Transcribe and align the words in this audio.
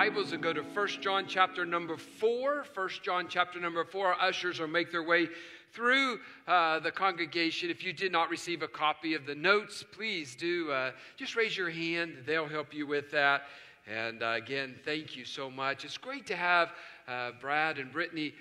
Bibles 0.00 0.32
and 0.32 0.42
go 0.42 0.50
to 0.54 0.62
1 0.62 0.88
John 1.02 1.26
chapter 1.28 1.66
number 1.66 1.94
4. 1.94 2.64
1 2.72 2.88
John 3.02 3.26
chapter 3.28 3.60
number 3.60 3.84
4. 3.84 4.14
Our 4.14 4.28
ushers 4.28 4.58
will 4.58 4.66
make 4.66 4.90
their 4.90 5.02
way 5.02 5.28
through 5.74 6.20
uh, 6.48 6.80
the 6.80 6.90
congregation. 6.90 7.68
If 7.68 7.84
you 7.84 7.92
did 7.92 8.10
not 8.10 8.30
receive 8.30 8.62
a 8.62 8.66
copy 8.66 9.12
of 9.12 9.26
the 9.26 9.34
notes, 9.34 9.84
please 9.92 10.34
do 10.34 10.72
uh, 10.72 10.92
just 11.18 11.36
raise 11.36 11.54
your 11.54 11.68
hand. 11.68 12.16
They'll 12.24 12.48
help 12.48 12.72
you 12.72 12.86
with 12.86 13.10
that. 13.10 13.42
And 13.86 14.22
uh, 14.22 14.36
again, 14.38 14.74
thank 14.86 15.18
you 15.18 15.26
so 15.26 15.50
much. 15.50 15.84
It's 15.84 15.98
great 15.98 16.26
to 16.28 16.36
have 16.36 16.72
uh, 17.06 17.32
Brad 17.38 17.78
and 17.78 17.92
Brittany 17.92 18.32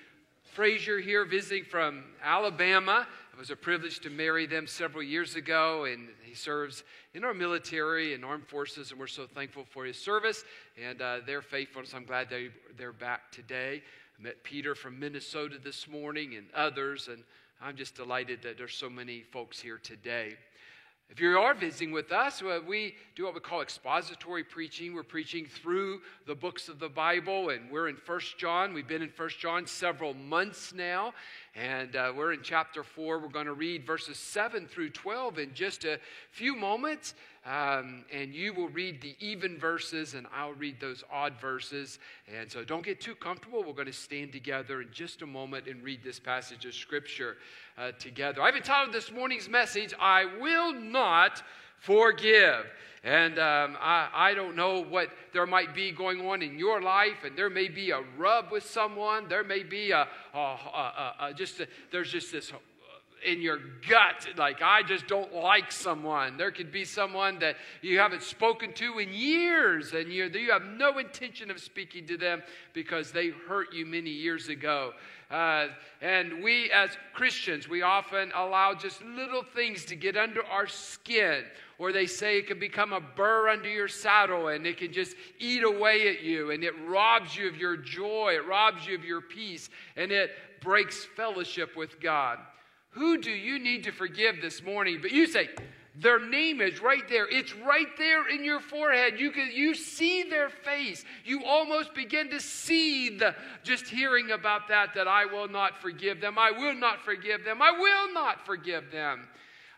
Frazier 0.53 0.99
here 0.99 1.25
visiting 1.25 1.65
from 1.65 2.05
Alabama. 2.23 3.05
It 3.39 3.43
was 3.43 3.51
a 3.51 3.55
privilege 3.55 4.01
to 4.01 4.09
marry 4.09 4.45
them 4.47 4.67
several 4.67 5.01
years 5.01 5.37
ago, 5.37 5.85
and 5.85 6.09
he 6.23 6.35
serves 6.35 6.83
in 7.13 7.23
our 7.23 7.33
military 7.33 8.13
and 8.13 8.25
armed 8.25 8.45
forces, 8.45 8.91
and 8.91 8.99
we're 8.99 9.07
so 9.07 9.27
thankful 9.27 9.63
for 9.63 9.85
his 9.85 9.97
service 9.97 10.43
and 10.77 11.01
uh, 11.01 11.19
their 11.25 11.41
faithfulness. 11.41 11.93
I'm 11.93 12.03
glad 12.03 12.29
they, 12.29 12.49
they're 12.77 12.91
back 12.91 13.31
today. 13.31 13.81
I 14.19 14.21
met 14.21 14.43
Peter 14.43 14.75
from 14.75 14.99
Minnesota 14.99 15.55
this 15.57 15.87
morning 15.87 16.35
and 16.35 16.47
others, 16.53 17.07
and 17.07 17.23
I'm 17.61 17.77
just 17.77 17.95
delighted 17.95 18.41
that 18.41 18.57
there's 18.57 18.75
so 18.75 18.89
many 18.89 19.21
folks 19.21 19.57
here 19.57 19.77
today. 19.77 20.35
If 21.11 21.19
you 21.19 21.39
are 21.39 21.55
visiting 21.55 21.91
with 21.91 22.11
us, 22.11 22.43
uh, 22.43 22.59
we 22.67 22.93
do 23.15 23.23
what 23.25 23.33
we 23.33 23.39
call 23.39 23.61
expository 23.61 24.43
preaching. 24.43 24.93
We're 24.93 25.01
preaching 25.01 25.47
through 25.47 26.01
the 26.27 26.35
books 26.35 26.69
of 26.69 26.77
the 26.77 26.87
Bible, 26.87 27.49
and 27.49 27.71
we're 27.71 27.89
in 27.89 27.95
First 27.95 28.37
John. 28.37 28.75
We've 28.75 28.87
been 28.87 29.01
in 29.01 29.09
First 29.09 29.39
John 29.39 29.65
several 29.65 30.13
months 30.13 30.71
now, 30.71 31.15
and 31.55 31.95
uh, 31.95 32.13
we're 32.15 32.33
in 32.33 32.41
chapter 32.43 32.83
4. 32.83 33.17
We're 33.17 33.27
going 33.27 33.47
to 33.47 33.53
read 33.53 33.87
verses 33.87 34.19
7 34.19 34.67
through 34.67 34.91
12 34.91 35.39
in 35.39 35.53
just 35.55 35.83
a 35.83 35.99
few 36.29 36.55
moments. 36.55 37.15
Um, 37.45 38.03
and 38.11 38.33
you 38.33 38.53
will 38.53 38.67
read 38.67 39.01
the 39.01 39.15
even 39.19 39.57
verses, 39.57 40.13
and 40.13 40.27
I'll 40.35 40.53
read 40.53 40.79
those 40.79 41.03
odd 41.11 41.39
verses. 41.39 41.99
And 42.33 42.51
so 42.51 42.63
don't 42.63 42.83
get 42.83 42.99
too 42.99 43.15
comfortable. 43.15 43.63
We're 43.63 43.73
going 43.73 43.85
to 43.85 43.93
stand 43.93 44.33
together 44.33 44.81
in 44.81 44.89
just 44.91 45.21
a 45.21 45.25
moment 45.25 45.67
and 45.67 45.81
read 45.81 46.03
this 46.03 46.19
passage 46.19 46.65
of 46.65 46.73
Scripture 46.73 47.37
uh, 47.77 47.91
together. 47.93 48.41
I've 48.41 48.55
entitled 48.55 48.93
this 48.93 49.11
morning's 49.11 49.47
message, 49.47 49.93
I 49.99 50.25
Will 50.39 50.73
Not 50.73 51.41
Forgive. 51.79 52.65
And 53.03 53.39
um, 53.39 53.77
I, 53.79 54.09
I, 54.13 54.33
don't 54.33 54.57
know 54.57 54.83
what 54.83 55.07
there 55.31 55.45
might 55.45 55.73
be 55.73 55.91
going 55.91 56.27
on 56.27 56.41
in 56.41 56.59
your 56.59 56.81
life, 56.81 57.23
and 57.23 57.37
there 57.37 57.49
may 57.49 57.69
be 57.69 57.91
a 57.91 58.01
rub 58.17 58.51
with 58.51 58.65
someone. 58.65 59.29
There 59.29 59.45
may 59.45 59.63
be 59.63 59.91
a, 59.91 60.05
a, 60.33 60.37
a, 60.37 61.15
a 61.21 61.33
just 61.33 61.61
there's 61.91 62.11
just 62.11 62.33
this 62.33 62.51
in 63.25 63.41
your 63.41 63.59
gut, 63.87 64.27
like 64.37 64.61
I 64.61 64.83
just 64.83 65.07
don't 65.07 65.33
like 65.33 65.71
someone. 65.71 66.37
There 66.37 66.51
could 66.51 66.71
be 66.71 66.85
someone 66.85 67.39
that 67.39 67.55
you 67.81 67.99
haven't 67.99 68.23
spoken 68.23 68.73
to 68.73 68.99
in 68.99 69.13
years, 69.13 69.93
and 69.93 70.11
you 70.11 70.25
you 70.25 70.51
have 70.51 70.63
no 70.63 70.97
intention 70.97 71.51
of 71.51 71.59
speaking 71.59 72.05
to 72.07 72.17
them 72.17 72.43
because 72.73 73.11
they 73.11 73.29
hurt 73.29 73.73
you 73.73 73.85
many 73.85 74.09
years 74.09 74.49
ago. 74.49 74.93
Uh, 75.29 75.67
and 76.01 76.43
we, 76.43 76.71
as 76.71 76.89
Christians, 77.13 77.69
we 77.69 77.83
often 77.83 78.31
allow 78.33 78.73
just 78.73 79.03
little 79.03 79.43
things 79.43 79.85
to 79.85 79.95
get 79.95 80.17
under 80.17 80.43
our 80.45 80.65
skin. 80.65 81.43
Or 81.77 81.93
they 81.93 82.07
say 82.07 82.39
it 82.39 82.47
can 82.47 82.59
become 82.59 82.93
a 82.93 82.99
burr 82.99 83.47
under 83.47 83.69
your 83.69 83.87
saddle 83.87 84.47
and 84.49 84.65
it 84.65 84.77
can 84.77 84.91
just 84.91 85.15
eat 85.37 85.63
away 85.63 86.09
at 86.09 86.21
you 86.21 86.51
and 86.51 86.63
it 86.63 86.73
robs 86.87 87.37
you 87.37 87.47
of 87.47 87.55
your 87.55 87.77
joy, 87.77 88.33
it 88.33 88.47
robs 88.47 88.87
you 88.87 88.95
of 88.95 89.05
your 89.05 89.21
peace, 89.21 89.69
and 89.95 90.11
it 90.11 90.31
breaks 90.61 91.05
fellowship 91.15 91.77
with 91.77 92.01
God. 92.01 92.39
Who 92.91 93.21
do 93.21 93.31
you 93.31 93.59
need 93.59 93.83
to 93.83 93.91
forgive 93.91 94.41
this 94.41 94.63
morning? 94.63 94.99
But 95.01 95.11
you 95.11 95.27
say, 95.27 95.49
their 95.95 96.19
name 96.19 96.61
is 96.61 96.81
right 96.81 97.07
there. 97.09 97.27
It's 97.29 97.53
right 97.55 97.87
there 97.97 98.29
in 98.29 98.43
your 98.43 98.61
forehead. 98.61 99.19
You 99.19 99.31
can 99.31 99.51
you 99.53 99.75
see 99.75 100.23
their 100.23 100.49
face. 100.49 101.03
You 101.25 101.43
almost 101.43 101.93
begin 101.93 102.29
to 102.29 102.39
see 102.39 103.17
the 103.17 103.35
just 103.63 103.87
hearing 103.87 104.31
about 104.31 104.69
that 104.69 104.93
that 104.95 105.07
I 105.07 105.25
will 105.25 105.49
not 105.49 105.77
forgive 105.81 106.21
them. 106.21 106.37
I 106.37 106.51
will 106.51 106.75
not 106.75 107.03
forgive 107.03 107.43
them. 107.43 107.61
I 107.61 107.71
will 107.71 108.13
not 108.13 108.45
forgive 108.45 108.91
them. 108.91 109.27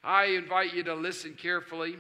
I 0.04 0.26
invite 0.26 0.74
you 0.74 0.84
to 0.84 0.94
listen 0.94 1.34
carefully. 1.34 1.98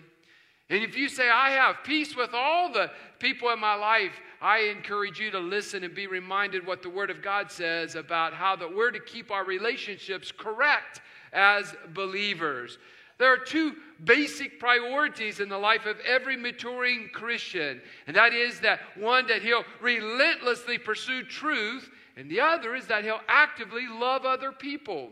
And 0.70 0.84
if 0.84 0.96
you 0.96 1.10
say, 1.10 1.30
I 1.30 1.52
have 1.52 1.78
peace 1.84 2.16
with 2.16 2.34
all 2.34 2.72
the 2.72 2.92
people 3.20 3.50
in 3.50 3.60
my 3.60 3.76
life, 3.76 4.14
I 4.41 4.72
encourage 4.75 5.19
you 5.19 5.29
to 5.31 5.40
listen 5.40 5.84
and 5.84 5.94
be 5.94 6.07
reminded 6.07 6.66
what 6.66 6.81
the 6.81 6.90
Word 6.90 7.12
of 7.12 7.22
God 7.22 7.52
says 7.52 7.94
about 7.96 8.34
how 8.34 8.56
that 8.56 8.75
we're 8.75 8.90
to 8.90 9.00
keep 9.00 9.29
our 9.29 9.46
relationships 9.46 10.31
correct 10.35 11.00
as 11.31 11.75
believers. 11.94 12.79
There 13.19 13.31
are 13.31 13.38
two 13.38 13.75
basic 14.03 14.59
priorities 14.59 15.40
in 15.40 15.47
the 15.47 15.57
life 15.59 15.85
of 15.85 16.00
every 16.07 16.35
maturing 16.35 17.09
Christian, 17.13 17.79
and 18.07 18.16
that 18.16 18.34
is 18.34 18.59
that 18.62 18.79
one, 18.97 19.28
that 19.28 19.44
he'll 19.44 19.63
relentlessly 19.79 20.79
pursue 20.79 21.23
truth, 21.23 21.88
and 22.18 22.28
the 22.28 22.40
other 22.40 22.73
is 22.73 22.88
that 22.88 23.03
he'll 23.03 23.22
actively 23.28 23.88
love 23.88 24.25
other 24.25 24.52
people. 24.52 25.12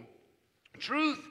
Truth 0.79 1.23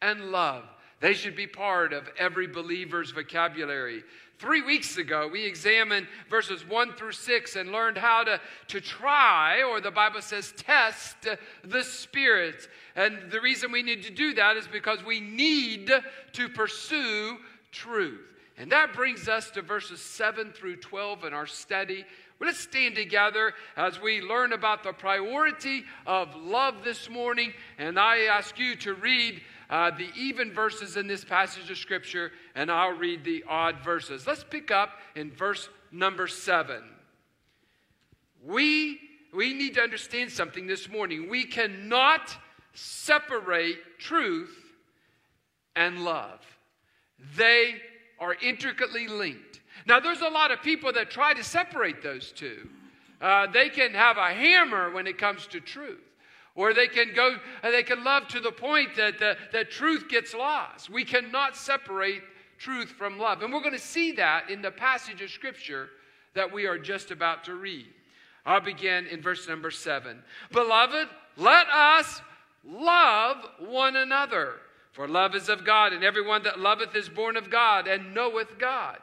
and 0.00 0.30
love. 0.30 0.64
They 1.00 1.12
should 1.12 1.36
be 1.36 1.48
part 1.48 1.92
of 1.92 2.08
every 2.16 2.46
believer's 2.46 3.10
vocabulary. 3.10 4.02
Three 4.42 4.60
weeks 4.60 4.96
ago, 4.96 5.28
we 5.32 5.44
examined 5.44 6.08
verses 6.28 6.68
1 6.68 6.94
through 6.94 7.12
6 7.12 7.54
and 7.54 7.70
learned 7.70 7.96
how 7.96 8.24
to, 8.24 8.40
to 8.66 8.80
try, 8.80 9.62
or 9.62 9.80
the 9.80 9.92
Bible 9.92 10.20
says, 10.20 10.52
test 10.56 11.28
the 11.62 11.84
spirits. 11.84 12.66
And 12.96 13.30
the 13.30 13.40
reason 13.40 13.70
we 13.70 13.84
need 13.84 14.02
to 14.02 14.10
do 14.10 14.34
that 14.34 14.56
is 14.56 14.66
because 14.66 15.04
we 15.04 15.20
need 15.20 15.92
to 16.32 16.48
pursue 16.48 17.38
truth. 17.70 18.18
And 18.58 18.72
that 18.72 18.94
brings 18.94 19.28
us 19.28 19.48
to 19.52 19.62
verses 19.62 20.00
7 20.00 20.50
through 20.50 20.78
12 20.78 21.22
in 21.22 21.32
our 21.32 21.46
study. 21.46 22.04
Let's 22.40 22.58
stand 22.58 22.96
together 22.96 23.54
as 23.76 24.00
we 24.00 24.20
learn 24.22 24.52
about 24.52 24.82
the 24.82 24.92
priority 24.92 25.84
of 26.04 26.34
love 26.34 26.82
this 26.82 27.08
morning. 27.08 27.52
And 27.78 27.96
I 27.96 28.22
ask 28.22 28.58
you 28.58 28.74
to 28.78 28.94
read 28.94 29.40
uh, 29.72 29.90
the 29.90 30.10
even 30.14 30.52
verses 30.52 30.98
in 30.98 31.06
this 31.06 31.24
passage 31.24 31.70
of 31.70 31.78
Scripture, 31.78 32.30
and 32.54 32.70
I'll 32.70 32.92
read 32.92 33.24
the 33.24 33.42
odd 33.48 33.82
verses. 33.82 34.26
Let's 34.26 34.44
pick 34.44 34.70
up 34.70 34.98
in 35.16 35.30
verse 35.30 35.70
number 35.90 36.28
7. 36.28 36.82
We, 38.44 39.00
we 39.32 39.54
need 39.54 39.74
to 39.74 39.80
understand 39.80 40.30
something 40.30 40.66
this 40.66 40.90
morning. 40.90 41.30
We 41.30 41.44
cannot 41.44 42.36
separate 42.74 43.78
truth 43.98 44.54
and 45.74 46.04
love, 46.04 46.40
they 47.38 47.76
are 48.20 48.36
intricately 48.42 49.08
linked. 49.08 49.60
Now, 49.86 50.00
there's 50.00 50.20
a 50.20 50.28
lot 50.28 50.50
of 50.50 50.60
people 50.60 50.92
that 50.92 51.10
try 51.10 51.32
to 51.32 51.42
separate 51.42 52.02
those 52.02 52.30
two. 52.30 52.68
Uh, 53.22 53.46
they 53.46 53.70
can 53.70 53.94
have 53.94 54.18
a 54.18 54.34
hammer 54.34 54.90
when 54.90 55.06
it 55.06 55.16
comes 55.16 55.46
to 55.46 55.60
truth. 55.60 56.11
Or 56.54 56.74
they 56.74 56.88
can 56.88 57.14
go, 57.14 57.36
they 57.62 57.82
can 57.82 58.04
love 58.04 58.28
to 58.28 58.40
the 58.40 58.52
point 58.52 58.96
that, 58.96 59.18
the, 59.18 59.36
that 59.52 59.70
truth 59.70 60.08
gets 60.08 60.34
lost. 60.34 60.90
We 60.90 61.04
cannot 61.04 61.56
separate 61.56 62.22
truth 62.58 62.90
from 62.90 63.18
love. 63.18 63.42
And 63.42 63.52
we're 63.52 63.60
going 63.60 63.72
to 63.72 63.78
see 63.78 64.12
that 64.12 64.50
in 64.50 64.62
the 64.62 64.70
passage 64.70 65.22
of 65.22 65.30
Scripture 65.30 65.88
that 66.34 66.52
we 66.52 66.66
are 66.66 66.78
just 66.78 67.10
about 67.10 67.44
to 67.44 67.54
read. 67.54 67.86
I'll 68.44 68.60
begin 68.60 69.06
in 69.06 69.22
verse 69.22 69.48
number 69.48 69.70
seven. 69.70 70.22
Beloved, 70.50 71.08
let 71.36 71.68
us 71.68 72.20
love 72.64 73.38
one 73.58 73.96
another. 73.96 74.54
For 74.92 75.08
love 75.08 75.34
is 75.34 75.48
of 75.48 75.64
God, 75.64 75.94
and 75.94 76.04
everyone 76.04 76.42
that 76.42 76.60
loveth 76.60 76.94
is 76.94 77.08
born 77.08 77.36
of 77.36 77.50
God 77.50 77.88
and 77.88 78.14
knoweth 78.14 78.58
God. 78.58 78.98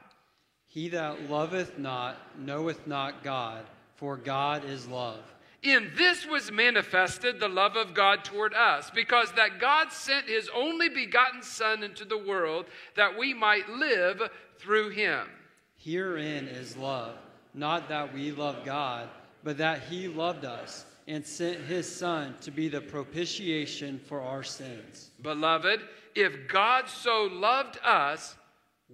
He 0.67 0.89
that 0.89 1.29
loveth 1.29 1.79
not 1.79 2.17
knoweth 2.37 2.85
not 2.85 3.23
God, 3.23 3.65
for 3.95 4.15
God 4.15 4.65
is 4.65 4.87
love. 4.87 5.23
In 5.61 5.91
this 5.97 6.25
was 6.25 6.51
manifested 6.51 7.39
the 7.39 7.49
love 7.49 7.75
of 7.75 7.93
God 7.93 8.23
toward 8.23 8.53
us, 8.53 8.89
because 8.89 9.31
that 9.33 9.59
God 9.59 9.91
sent 9.91 10.27
his 10.27 10.49
only 10.55 10.87
begotten 10.87 11.41
Son 11.41 11.83
into 11.83 12.05
the 12.05 12.17
world 12.17 12.65
that 12.95 13.17
we 13.17 13.33
might 13.33 13.67
live 13.67 14.21
through 14.57 14.89
him. 14.89 15.27
Herein 15.75 16.47
is 16.47 16.77
love, 16.77 17.15
not 17.53 17.89
that 17.89 18.13
we 18.13 18.31
love 18.31 18.63
God, 18.63 19.09
but 19.43 19.57
that 19.57 19.83
he 19.83 20.07
loved 20.07 20.45
us 20.45 20.85
and 21.07 21.25
sent 21.25 21.59
his 21.61 21.93
Son 21.93 22.35
to 22.41 22.51
be 22.51 22.69
the 22.69 22.81
propitiation 22.81 23.99
for 23.99 24.21
our 24.21 24.43
sins. 24.43 25.09
Beloved, 25.21 25.81
if 26.15 26.47
God 26.47 26.87
so 26.87 27.29
loved 27.31 27.79
us, 27.83 28.35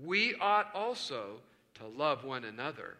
we 0.04 0.36
ought 0.42 0.74
also 0.74 1.42
to 1.76 1.86
love 1.86 2.24
one 2.24 2.46
another. 2.46 2.98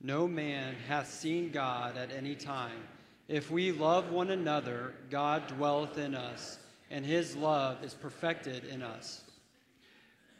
No 0.00 0.26
man 0.26 0.74
hath 0.88 1.10
seen 1.10 1.50
God 1.50 1.96
at 1.96 2.12
any 2.12 2.34
time. 2.34 2.82
If 3.28 3.50
we 3.50 3.72
love 3.72 4.12
one 4.12 4.30
another, 4.30 4.94
God 5.10 5.48
dwelleth 5.48 5.98
in 5.98 6.14
us, 6.14 6.58
and 6.90 7.04
his 7.04 7.34
love 7.34 7.82
is 7.82 7.92
perfected 7.92 8.64
in 8.64 8.82
us. 8.82 9.24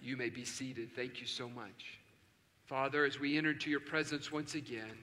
You 0.01 0.17
may 0.17 0.29
be 0.29 0.45
seated. 0.45 0.95
Thank 0.95 1.21
you 1.21 1.27
so 1.27 1.49
much. 1.49 1.99
Father, 2.67 3.05
as 3.05 3.19
we 3.19 3.37
enter 3.37 3.51
into 3.51 3.71
your 3.71 3.81
presence 3.81 4.31
once 4.31 4.55
again, 4.55 4.99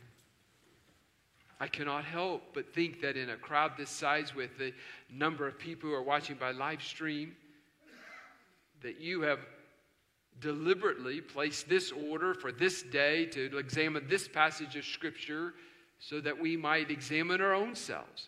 I 1.59 1.67
cannot 1.67 2.05
help 2.05 2.41
but 2.53 2.73
think 2.73 3.01
that 3.01 3.17
in 3.17 3.29
a 3.29 3.37
crowd 3.37 3.73
this 3.77 3.89
size, 3.89 4.33
with 4.33 4.57
the 4.57 4.73
number 5.11 5.45
of 5.45 5.59
people 5.59 5.89
who 5.89 5.95
are 5.95 6.03
watching 6.03 6.37
by 6.37 6.51
live 6.51 6.81
stream, 6.81 7.35
that 8.81 9.01
you 9.01 9.21
have 9.21 9.39
deliberately 10.39 11.19
placed 11.21 11.67
this 11.67 11.91
order 11.91 12.33
for 12.33 12.51
this 12.51 12.81
day 12.81 13.25
to 13.27 13.57
examine 13.57 14.07
this 14.07 14.27
passage 14.27 14.75
of 14.75 14.85
Scripture 14.85 15.53
so 16.03 16.19
that 16.19 16.37
we 16.37 16.57
might 16.57 16.91
examine 16.91 17.39
our 17.39 17.53
own 17.53 17.75
selves 17.75 18.27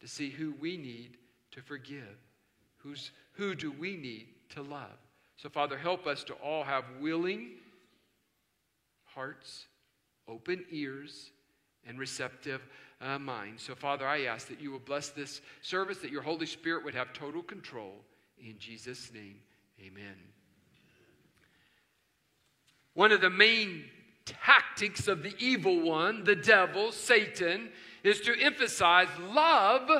to 0.00 0.06
see 0.06 0.30
who 0.30 0.54
we 0.60 0.76
need 0.76 1.16
to 1.50 1.60
forgive. 1.60 2.16
Who's, 2.78 3.10
who 3.32 3.56
do 3.56 3.72
we 3.72 3.96
need 3.96 4.28
to 4.50 4.62
love? 4.62 4.96
So, 5.36 5.48
Father, 5.48 5.76
help 5.76 6.06
us 6.06 6.22
to 6.24 6.34
all 6.34 6.62
have 6.62 6.84
willing 7.00 7.56
hearts, 9.04 9.66
open 10.28 10.64
ears, 10.70 11.32
and 11.84 11.98
receptive 11.98 12.62
uh, 13.00 13.18
minds. 13.18 13.64
So, 13.64 13.74
Father, 13.74 14.06
I 14.06 14.26
ask 14.26 14.46
that 14.46 14.60
you 14.60 14.70
will 14.70 14.78
bless 14.78 15.08
this 15.08 15.40
service, 15.62 15.98
that 15.98 16.12
your 16.12 16.22
Holy 16.22 16.46
Spirit 16.46 16.84
would 16.84 16.94
have 16.94 17.12
total 17.12 17.42
control. 17.42 17.94
In 18.38 18.56
Jesus' 18.58 19.10
name, 19.12 19.40
amen. 19.84 20.16
One 22.94 23.10
of 23.10 23.20
the 23.20 23.30
main 23.30 23.84
tactics 24.44 25.08
of 25.08 25.22
the 25.22 25.34
evil 25.38 25.80
one, 25.80 26.24
the 26.24 26.36
devil, 26.36 26.92
Satan, 26.92 27.70
is 28.02 28.20
to 28.22 28.34
emphasize 28.40 29.08
love 29.32 29.90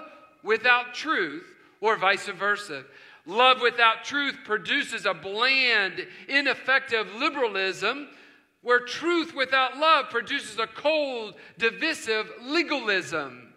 without 0.42 0.94
truth 0.94 1.44
or 1.80 1.96
vice 1.96 2.28
versa. 2.28 2.84
Love 3.26 3.60
without 3.60 4.04
truth 4.04 4.38
produces 4.44 5.06
a 5.06 5.14
bland, 5.14 6.06
ineffective 6.28 7.14
liberalism, 7.14 8.08
where 8.62 8.80
truth 8.80 9.34
without 9.34 9.76
love 9.76 10.10
produces 10.10 10.58
a 10.58 10.66
cold, 10.66 11.34
divisive 11.58 12.30
legalism. 12.42 13.52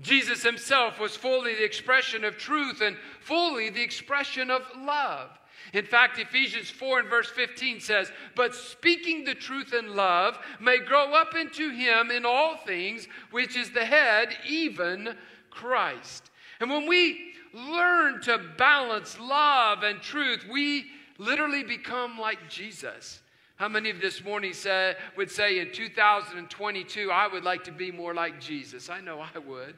Jesus 0.00 0.42
himself 0.42 0.98
was 0.98 1.16
fully 1.16 1.54
the 1.54 1.64
expression 1.64 2.24
of 2.24 2.38
truth 2.38 2.80
and 2.80 2.96
fully 3.20 3.68
the 3.70 3.82
expression 3.82 4.50
of 4.50 4.62
love. 4.78 5.30
In 5.72 5.84
fact, 5.84 6.18
Ephesians 6.18 6.70
4 6.70 7.00
and 7.00 7.08
verse 7.08 7.30
15 7.30 7.80
says, 7.80 8.12
But 8.36 8.54
speaking 8.54 9.24
the 9.24 9.34
truth 9.34 9.72
in 9.72 9.96
love 9.96 10.38
may 10.60 10.78
grow 10.78 11.14
up 11.14 11.34
into 11.34 11.70
him 11.70 12.10
in 12.10 12.26
all 12.26 12.56
things, 12.56 13.08
which 13.30 13.56
is 13.56 13.70
the 13.70 13.84
head, 13.84 14.36
even 14.46 15.16
Christ. 15.50 16.30
And 16.60 16.70
when 16.70 16.86
we 16.86 17.32
learn 17.54 18.20
to 18.22 18.38
balance 18.56 19.18
love 19.18 19.82
and 19.82 20.00
truth, 20.00 20.44
we 20.50 20.86
literally 21.18 21.62
become 21.62 22.18
like 22.18 22.48
Jesus. 22.48 23.20
How 23.56 23.68
many 23.68 23.90
of 23.90 24.00
this 24.00 24.24
morning 24.24 24.52
say, 24.52 24.96
would 25.16 25.30
say 25.30 25.60
in 25.60 25.72
2022, 25.72 27.10
I 27.10 27.28
would 27.28 27.44
like 27.44 27.64
to 27.64 27.72
be 27.72 27.92
more 27.92 28.12
like 28.12 28.40
Jesus? 28.40 28.90
I 28.90 29.00
know 29.00 29.20
I 29.20 29.38
would. 29.38 29.74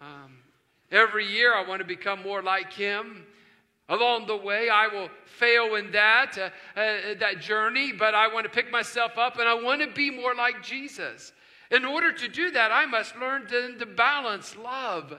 Um, 0.00 0.38
every 0.90 1.26
year, 1.26 1.54
I 1.54 1.66
want 1.66 1.80
to 1.80 1.86
become 1.86 2.22
more 2.22 2.42
like 2.42 2.72
him. 2.72 3.26
Along 3.88 4.26
the 4.26 4.36
way, 4.36 4.70
I 4.70 4.88
will 4.88 5.08
fail 5.26 5.74
in 5.74 5.90
that, 5.92 6.38
uh, 6.38 6.50
uh, 6.78 7.14
that 7.20 7.40
journey, 7.40 7.92
but 7.92 8.14
I 8.14 8.32
want 8.32 8.44
to 8.44 8.50
pick 8.50 8.70
myself 8.70 9.18
up 9.18 9.38
and 9.38 9.46
I 9.46 9.54
want 9.54 9.82
to 9.82 9.88
be 9.88 10.10
more 10.10 10.34
like 10.34 10.62
Jesus. 10.62 11.32
In 11.70 11.84
order 11.84 12.12
to 12.12 12.28
do 12.28 12.50
that, 12.52 12.72
I 12.72 12.86
must 12.86 13.16
learn 13.16 13.46
to, 13.48 13.76
to 13.78 13.86
balance 13.86 14.56
love 14.56 15.18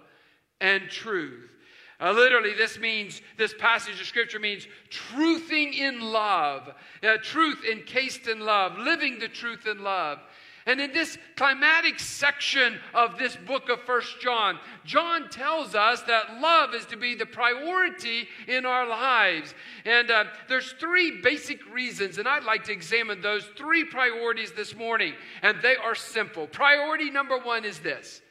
and 0.59 0.89
truth. 0.89 1.51
Uh, 1.99 2.11
literally, 2.11 2.53
this 2.53 2.77
means, 2.77 3.21
this 3.37 3.53
passage 3.57 4.01
of 4.01 4.07
scripture 4.07 4.39
means 4.39 4.67
truthing 4.89 5.75
in 5.75 6.01
love, 6.01 6.73
uh, 7.03 7.17
truth 7.21 7.63
encased 7.69 8.27
in 8.27 8.39
love, 8.39 8.77
living 8.77 9.19
the 9.19 9.29
truth 9.29 9.65
in 9.65 9.81
love. 9.81 10.19
And 10.67 10.81
in 10.81 10.93
this 10.93 11.17
climatic 11.35 11.99
section 11.99 12.79
of 12.95 13.19
this 13.19 13.35
book 13.35 13.69
of 13.69 13.81
First 13.81 14.19
John, 14.19 14.57
John 14.83 15.29
tells 15.29 15.75
us 15.75 16.01
that 16.03 16.41
love 16.41 16.73
is 16.73 16.87
to 16.87 16.97
be 16.97 17.13
the 17.13 17.27
priority 17.27 18.27
in 18.47 18.65
our 18.65 18.87
lives. 18.87 19.53
And 19.85 20.09
uh, 20.09 20.25
there's 20.49 20.71
three 20.79 21.21
basic 21.21 21.71
reasons, 21.71 22.17
and 22.17 22.27
I'd 22.27 22.45
like 22.45 22.63
to 22.63 22.71
examine 22.71 23.21
those 23.21 23.45
three 23.55 23.83
priorities 23.83 24.53
this 24.53 24.75
morning. 24.75 25.13
And 25.43 25.61
they 25.61 25.75
are 25.75 25.93
simple. 25.93 26.47
Priority 26.47 27.11
number 27.11 27.37
one 27.37 27.63
is 27.63 27.77
this. 27.79 28.21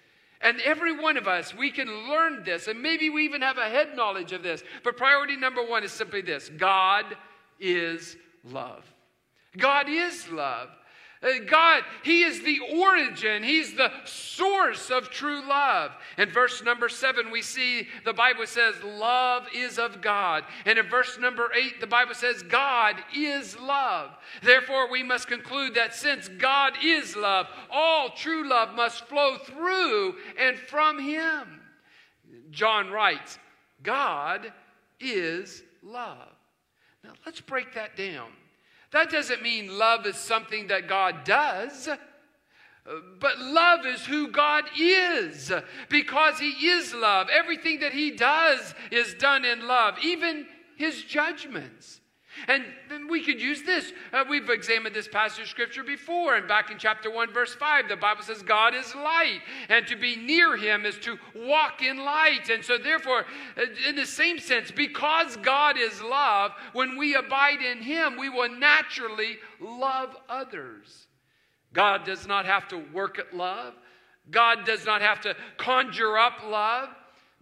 And 0.41 0.61
every 0.63 0.93
one 0.93 1.17
of 1.17 1.29
us, 1.29 1.55
we 1.55 1.71
can 1.71 1.89
learn 2.09 2.43
this, 2.45 2.67
and 2.67 2.83
maybe 2.83 3.11
we 3.11 3.25
even 3.25 3.43
have 3.43 3.59
a 3.59 3.69
head 3.69 3.95
knowledge 3.95 4.33
of 4.33 4.43
this. 4.43 4.65
But 4.83 4.97
priority 4.97 5.37
number 5.37 5.65
one 5.65 5.85
is 5.85 5.93
simply 5.93 6.21
this 6.21 6.49
God 6.49 7.05
is 7.61 8.17
love. 8.43 8.85
God 9.57 9.89
is 9.89 10.29
love. 10.29 10.69
Uh, 11.25 11.39
God, 11.47 11.85
He 12.03 12.23
is 12.23 12.43
the 12.43 12.61
origin, 12.75 13.43
He's 13.43 13.75
the 13.75 13.91
source 14.05 14.91
of 14.91 15.09
true 15.09 15.47
love. 15.49 15.93
In 16.19 16.29
verse 16.29 16.63
number 16.63 16.89
seven, 16.89 17.31
we 17.31 17.41
see 17.41 17.89
the 18.05 18.13
Bible 18.13 18.47
says, 18.47 18.75
Love 18.83 19.47
is 19.55 19.79
of 19.79 20.03
God. 20.03 20.45
And 20.67 20.79
in 20.79 20.87
verse 20.87 21.19
number 21.19 21.51
eight, 21.55 21.81
the 21.81 21.87
Bible 21.87 22.15
says, 22.15 22.43
God 22.43 22.97
is 23.17 23.59
love. 23.59 24.11
Therefore, 24.43 24.91
we 24.91 25.03
must 25.03 25.29
conclude 25.29 25.75
that 25.75 25.95
since 25.95 26.29
God 26.29 26.75
is 26.83 27.17
love, 27.17 27.47
all 27.71 28.11
true 28.11 28.49
love 28.49 28.75
must 28.75 29.07
flow 29.07 29.39
through 29.39 30.17
and 30.39 30.59
from 30.59 30.99
Him. 30.99 31.61
John 32.51 32.91
writes, 32.91 33.39
God 33.83 34.53
is 35.01 35.63
love. 35.83 36.29
Now, 37.03 37.13
let's 37.25 37.41
break 37.41 37.75
that 37.75 37.97
down. 37.97 38.31
That 38.95 39.11
doesn't 39.11 39.43
mean 39.43 39.77
love 39.77 40.07
is 40.07 40.15
something 40.15 40.69
that 40.69 40.89
God 40.89 41.25
does. 41.25 41.89
But 43.19 43.39
love 43.41 43.85
is 43.85 44.07
who 44.07 44.29
God 44.29 44.67
is 44.79 45.53
because 45.89 46.39
He 46.39 46.51
is 46.69 46.95
love. 46.95 47.27
Everything 47.29 47.81
that 47.81 47.93
He 47.93 48.13
does 48.13 48.73
is 48.93 49.15
done 49.15 49.45
in 49.45 49.67
love, 49.67 49.97
even 50.01 50.47
His 50.77 51.03
judgments. 51.03 52.01
And 52.49 52.65
then 52.89 53.09
we 53.09 53.25
could 53.25 53.41
use 53.41 53.63
this. 53.63 53.93
Uh, 54.13 54.25
we've 54.29 54.49
examined 54.51 54.95
this 54.95 55.09
passage 55.09 55.43
of 55.45 55.49
scripture 55.49 55.85
before, 55.85 56.37
and 56.37 56.47
back 56.49 56.71
in 56.71 56.79
chapter 56.79 57.11
1, 57.11 57.33
verse 57.33 57.55
5, 57.55 57.89
the 57.89 57.97
Bible 57.97 58.23
says 58.23 58.43
God 58.43 58.75
is 58.75 58.95
light, 58.95 59.41
and 59.69 59.87
to 59.87 59.97
be 59.97 60.17
near 60.17 60.57
him 60.57 60.85
is 60.85 60.99
to 61.01 61.19
walk 61.35 61.83
in 61.83 61.99
light. 61.99 62.49
And 62.51 62.65
so, 62.65 62.79
therefore, 62.79 63.25
uh, 63.57 63.63
in 63.89 63.97
the 63.97 64.07
same 64.07 64.39
sense, 64.39 64.71
because 64.71 65.37
God 65.39 65.79
is 65.79 66.01
love, 66.03 66.53
when 66.73 66.97
we 66.97 67.15
abide 67.15 67.61
in 67.61 67.83
him, 67.83 68.17
we 68.19 68.29
will 68.29 68.51
naturally 68.51 69.39
love 69.61 70.17
others. 70.29 71.07
God 71.73 72.05
does 72.05 72.27
not 72.27 72.47
have 72.47 72.69
to 72.69 72.79
work 72.93 73.19
at 73.19 73.35
love, 73.35 73.75
God 74.31 74.65
does 74.65 74.87
not 74.87 75.03
have 75.03 75.21
to 75.23 75.37
conjure 75.59 76.17
up 76.17 76.43
love. 76.45 76.89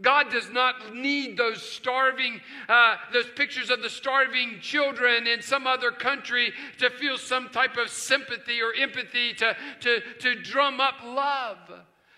God 0.00 0.30
does 0.30 0.50
not 0.50 0.94
need 0.94 1.36
those 1.36 1.62
starving, 1.62 2.40
uh, 2.68 2.96
those 3.12 3.28
pictures 3.36 3.70
of 3.70 3.82
the 3.82 3.90
starving 3.90 4.58
children 4.60 5.26
in 5.26 5.42
some 5.42 5.66
other 5.66 5.90
country 5.90 6.52
to 6.78 6.90
feel 6.90 7.18
some 7.18 7.48
type 7.50 7.76
of 7.76 7.88
sympathy 7.88 8.60
or 8.60 8.72
empathy 8.74 9.34
to, 9.34 9.56
to, 9.80 10.00
to 10.20 10.34
drum 10.36 10.80
up 10.80 10.94
love. 11.04 11.58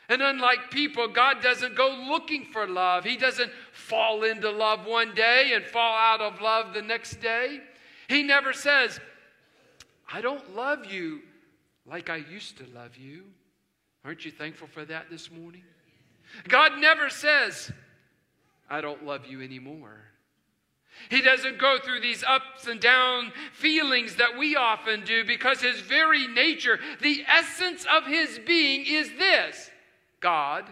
And 0.09 0.23
unlike 0.23 0.71
people, 0.71 1.09
God 1.09 1.43
doesn't 1.43 1.75
go 1.75 2.07
looking 2.09 2.45
for 2.45 2.67
love. 2.67 3.05
He 3.05 3.17
doesn't 3.17 3.51
fall 3.73 4.23
into 4.23 4.51
love 4.51 4.87
one 4.87 5.15
day 5.15 5.53
and 5.55 5.65
fall 5.65 5.97
out 5.97 6.21
of 6.21 6.41
love 6.41 6.75
the 6.75 6.83
next 6.83 7.21
day. 7.21 7.61
He 8.09 8.23
never 8.23 8.53
says, 8.53 9.01
I 10.13 10.21
don't 10.21 10.55
love 10.55 10.87
you 10.87 11.23
like 11.87 12.11
I 12.11 12.17
used 12.17 12.59
to 12.59 12.67
love 12.75 12.97
you. 12.97 13.25
Aren't 14.05 14.25
you 14.25 14.31
thankful 14.31 14.69
for 14.69 14.85
that 14.85 15.11
this 15.11 15.31
morning? 15.31 15.65
God 16.49 16.79
never 16.79 17.11
says, 17.11 17.71
I 18.69 18.81
don't 18.81 19.05
love 19.05 19.27
you 19.27 19.43
anymore. 19.43 20.01
He 21.11 21.21
doesn't 21.21 21.59
go 21.59 21.79
through 21.83 22.01
these 22.01 22.23
ups 22.23 22.67
and 22.67 22.81
down 22.81 23.33
feelings 23.53 24.17
that 24.17 24.39
we 24.39 24.57
often 24.57 25.05
do 25.05 25.25
because 25.25 25.61
his 25.61 25.81
very 25.81 26.27
nature, 26.27 26.79
the 27.01 27.25
essence 27.29 27.85
of 27.93 28.07
his 28.07 28.39
being 28.47 28.87
is 28.87 29.11
this 29.19 29.71
God 30.21 30.65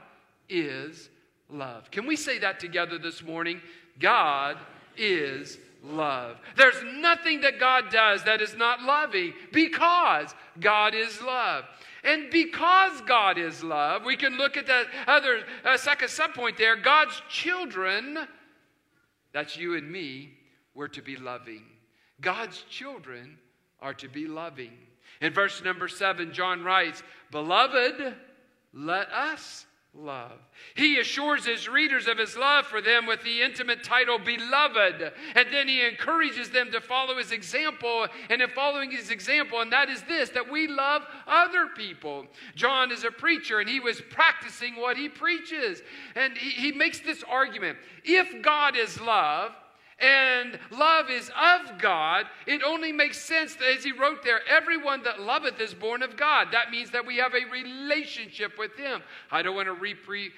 is 0.48 1.10
love. 1.50 1.90
Can 1.90 2.06
we 2.06 2.16
say 2.16 2.38
that 2.38 2.60
together 2.60 2.98
this 2.98 3.22
morning? 3.22 3.60
God 3.98 4.58
is 4.96 5.58
love. 5.82 6.38
There's 6.56 6.82
nothing 6.94 7.40
that 7.42 7.58
God 7.58 7.90
does 7.90 8.24
that 8.24 8.40
is 8.40 8.56
not 8.56 8.82
loving 8.82 9.34
because 9.52 10.34
God 10.60 10.94
is 10.94 11.20
love. 11.20 11.64
And 12.04 12.30
because 12.30 13.00
God 13.02 13.38
is 13.38 13.62
love, 13.62 14.04
we 14.04 14.16
can 14.16 14.36
look 14.36 14.56
at 14.56 14.66
that 14.66 14.86
other 15.06 15.42
uh, 15.64 15.76
second 15.76 16.08
subpoint 16.08 16.56
there. 16.56 16.76
God's 16.76 17.20
children, 17.28 18.18
that's 19.32 19.56
you 19.56 19.76
and 19.76 19.90
me, 19.90 20.30
we're 20.74 20.88
to 20.88 21.02
be 21.02 21.16
loving. 21.16 21.64
God's 22.20 22.64
children 22.68 23.38
are 23.80 23.94
to 23.94 24.08
be 24.08 24.26
loving. 24.26 24.72
In 25.20 25.32
verse 25.32 25.62
number 25.62 25.86
seven, 25.86 26.32
John 26.32 26.64
writes, 26.64 27.02
Beloved, 27.30 28.14
let 28.72 29.12
us 29.12 29.66
love. 29.94 30.38
He 30.74 30.98
assures 30.98 31.44
his 31.44 31.68
readers 31.68 32.06
of 32.06 32.16
his 32.16 32.36
love 32.36 32.66
for 32.66 32.80
them 32.80 33.06
with 33.06 33.22
the 33.22 33.42
intimate 33.42 33.84
title, 33.84 34.18
Beloved. 34.18 35.12
And 35.34 35.46
then 35.52 35.68
he 35.68 35.86
encourages 35.86 36.50
them 36.50 36.72
to 36.72 36.80
follow 36.80 37.18
his 37.18 37.30
example. 37.30 38.06
And 38.30 38.40
in 38.40 38.48
following 38.50 38.90
his 38.90 39.10
example, 39.10 39.60
and 39.60 39.70
that 39.72 39.90
is 39.90 40.02
this 40.04 40.30
that 40.30 40.50
we 40.50 40.66
love 40.66 41.02
other 41.26 41.68
people. 41.76 42.26
John 42.54 42.90
is 42.90 43.04
a 43.04 43.10
preacher 43.10 43.60
and 43.60 43.68
he 43.68 43.80
was 43.80 44.00
practicing 44.00 44.76
what 44.76 44.96
he 44.96 45.08
preaches. 45.08 45.82
And 46.14 46.36
he, 46.38 46.50
he 46.50 46.72
makes 46.72 47.00
this 47.00 47.22
argument 47.28 47.76
if 48.04 48.42
God 48.42 48.76
is 48.76 49.00
love, 49.00 49.52
and 50.02 50.58
love 50.70 51.10
is 51.10 51.30
of 51.30 51.78
God, 51.80 52.26
it 52.46 52.62
only 52.62 52.92
makes 52.92 53.20
sense 53.20 53.54
that, 53.54 53.76
as 53.78 53.84
he 53.84 53.92
wrote 53.92 54.24
there, 54.24 54.40
everyone 54.48 55.02
that 55.04 55.20
loveth 55.20 55.60
is 55.60 55.72
born 55.72 56.02
of 56.02 56.16
God. 56.16 56.48
That 56.50 56.70
means 56.70 56.90
that 56.90 57.06
we 57.06 57.16
have 57.18 57.32
a 57.34 57.50
relationship 57.50 58.58
with 58.58 58.76
him. 58.76 59.00
I 59.30 59.42
don't 59.42 59.54
want 59.54 59.68
to 59.68 59.74
repreach 59.74 60.32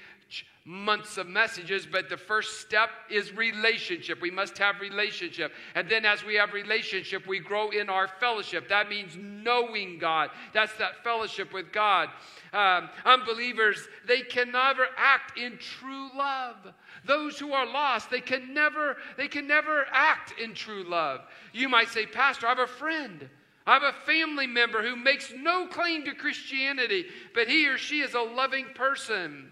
months 0.66 1.18
of 1.18 1.26
messages, 1.26 1.87
but 1.90 2.09
the 2.09 2.16
first 2.16 2.61
step 2.61 2.88
is 3.11 3.35
relationship. 3.35 4.23
We 4.23 4.30
must 4.30 4.56
have 4.56 4.80
relationship. 4.80 5.52
And 5.75 5.90
then 5.90 6.06
as 6.06 6.25
we 6.25 6.37
have 6.37 6.54
relationship, 6.54 7.26
we 7.26 7.38
grow 7.38 7.68
in 7.68 7.90
our 7.90 8.09
fellowship. 8.09 8.68
That 8.71 8.88
means 8.88 9.14
knowing 9.18 9.99
God. 9.99 10.30
That's 10.54 10.73
that 10.78 11.04
fellowship 11.04 11.52
with 11.52 11.71
God. 11.71 12.09
Um, 12.54 12.88
unbelievers, 13.04 13.87
they 14.09 14.23
can 14.23 14.52
never 14.52 14.87
act 14.97 15.38
in 15.38 15.59
true 15.59 16.09
love. 16.16 16.56
Those 17.04 17.38
who 17.38 17.52
are 17.52 17.66
lost, 17.66 18.11
they 18.11 18.23
can 18.23 18.54
never, 18.54 18.97
they 19.18 19.28
can 19.28 19.47
never 19.47 19.85
act 19.92 20.33
in 20.40 20.54
true 20.54 20.85
love. 20.85 21.21
You 21.52 21.68
might 21.68 21.90
say, 21.90 22.06
Pastor, 22.06 22.47
I 22.47 22.50
have 22.50 22.59
a 22.59 22.66
friend. 22.66 23.28
I 23.66 23.75
have 23.75 23.83
a 23.83 24.06
family 24.06 24.47
member 24.47 24.83
who 24.83 24.97
makes 24.97 25.33
no 25.37 25.66
claim 25.66 26.04
to 26.04 26.14
Christianity, 26.14 27.06
but 27.35 27.49
he 27.49 27.68
or 27.68 27.76
she 27.76 28.00
is 28.00 28.14
a 28.14 28.21
loving 28.21 28.66
person. 28.75 29.50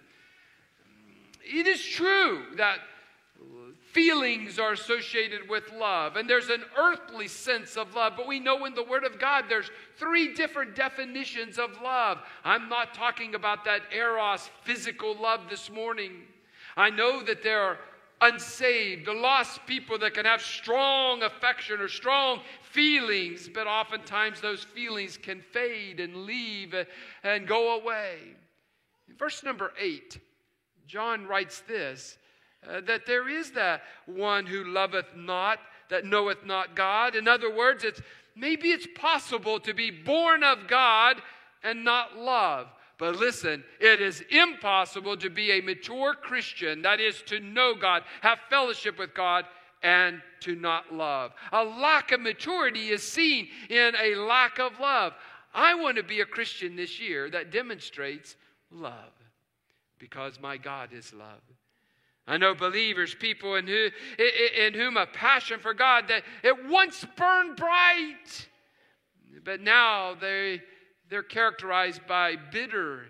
It 1.53 1.67
is 1.67 1.85
true 1.85 2.45
that 2.57 2.79
feelings 3.93 4.59
are 4.59 4.73
associated 4.73 5.49
with 5.51 5.71
love, 5.73 6.17
and 6.17 6.29
there's 6.29 6.49
an 6.49 6.65
earthly 6.79 7.29
sense 7.29 7.77
of 7.77 7.95
love, 7.95 8.15
but 8.17 8.27
we 8.27 8.41
know 8.41 8.65
in 8.65 8.75
the 8.75 8.83
Word 8.83 9.05
of 9.05 9.19
God 9.19 9.45
there's 9.49 9.71
three 9.97 10.33
different 10.33 10.75
definitions 10.75 11.59
of 11.59 11.71
love. 11.83 12.19
I'm 12.43 12.71
not 12.71 12.95
talking 12.95 13.35
about 13.35 13.67
that 13.67 13.83
eros 13.95 14.49
physical 14.63 15.15
love 15.15 15.43
this 15.51 15.71
morning. 15.71 16.23
I 16.75 16.89
know 16.89 17.23
that 17.23 17.43
there 17.43 17.61
are 17.61 17.79
unsaved, 18.23 19.09
lost 19.09 19.67
people 19.67 19.99
that 19.99 20.15
can 20.15 20.25
have 20.25 20.41
strong 20.41 21.23
affection 21.23 21.81
or 21.81 21.89
strong 21.89 22.41
feelings, 22.63 23.51
but 23.53 23.67
oftentimes 23.67 24.41
those 24.41 24.65
feelings 24.65 25.19
can 25.19 25.43
fade 25.43 26.01
and 26.01 26.25
leave 26.25 26.75
and 27.25 27.47
go 27.47 27.79
away. 27.79 28.37
Verse 29.19 29.43
number 29.43 29.73
eight, 29.79 30.19
John 30.93 31.27
writes 31.27 31.63
this 31.67 32.19
uh, 32.69 32.83
that 32.83 33.07
there 33.07 33.27
is 33.27 33.53
that 33.53 33.81
one 34.05 34.45
who 34.45 34.63
loveth 34.65 35.17
not, 35.17 35.59
that 35.89 36.05
knoweth 36.05 36.45
not 36.45 36.77
God. 36.77 37.17
In 37.17 37.27
other 37.27 37.51
words, 37.51 37.83
it's 37.83 38.03
maybe 38.37 38.69
it's 38.69 38.87
possible 38.95 39.59
to 39.61 39.73
be 39.73 39.91
born 39.91 40.45
of 40.45 40.69
God 40.69 41.17
and 41.65 41.83
not 41.83 42.19
love. 42.19 42.67
But 42.99 43.17
listen, 43.17 43.65
it 43.81 44.03
is 44.03 44.23
impossible 44.29 45.17
to 45.17 45.31
be 45.31 45.53
a 45.53 45.63
mature 45.63 46.13
Christian, 46.13 46.83
that 46.83 47.01
is, 47.01 47.23
to 47.23 47.41
know 47.41 47.75
God, 47.75 48.03
have 48.21 48.39
fellowship 48.51 48.99
with 48.99 49.15
God, 49.15 49.47
and 49.83 50.21
to 50.41 50.55
not 50.55 50.95
love. 50.95 51.33
A 51.53 51.65
lack 51.65 52.13
of 52.13 52.21
maturity 52.21 52.91
is 52.91 53.03
seen 53.03 53.49
in 53.71 53.95
a 53.99 54.15
lack 54.17 54.59
of 54.59 54.79
love. 54.79 55.15
I 55.55 55.75
want 55.75 55.97
to 55.97 56.03
be 56.03 56.21
a 56.21 56.27
Christian 56.27 56.77
this 56.77 57.01
year 57.01 57.31
that 57.31 57.51
demonstrates 57.51 58.37
love 58.71 59.22
because 60.03 60.41
my 60.41 60.57
God 60.57 60.93
is 60.93 61.15
love. 61.15 61.41
I 62.27 62.37
know 62.37 62.57
believers, 62.57 63.15
people 63.15 63.55
in, 63.55 63.69
who, 63.69 63.89
in 64.59 64.75
whom 64.75 64.97
a 64.97 65.07
passion 65.07 65.61
for 65.61 65.75
God 65.75 66.09
that 66.09 66.25
it 66.43 66.69
once 66.69 67.07
burned 67.17 67.57
bright, 67.57 68.49
but 69.45 69.61
now 69.61 70.15
they 70.21 70.61
they're 71.09 71.23
characterized 71.23 72.05
by 72.09 72.35
bitter 72.51 73.05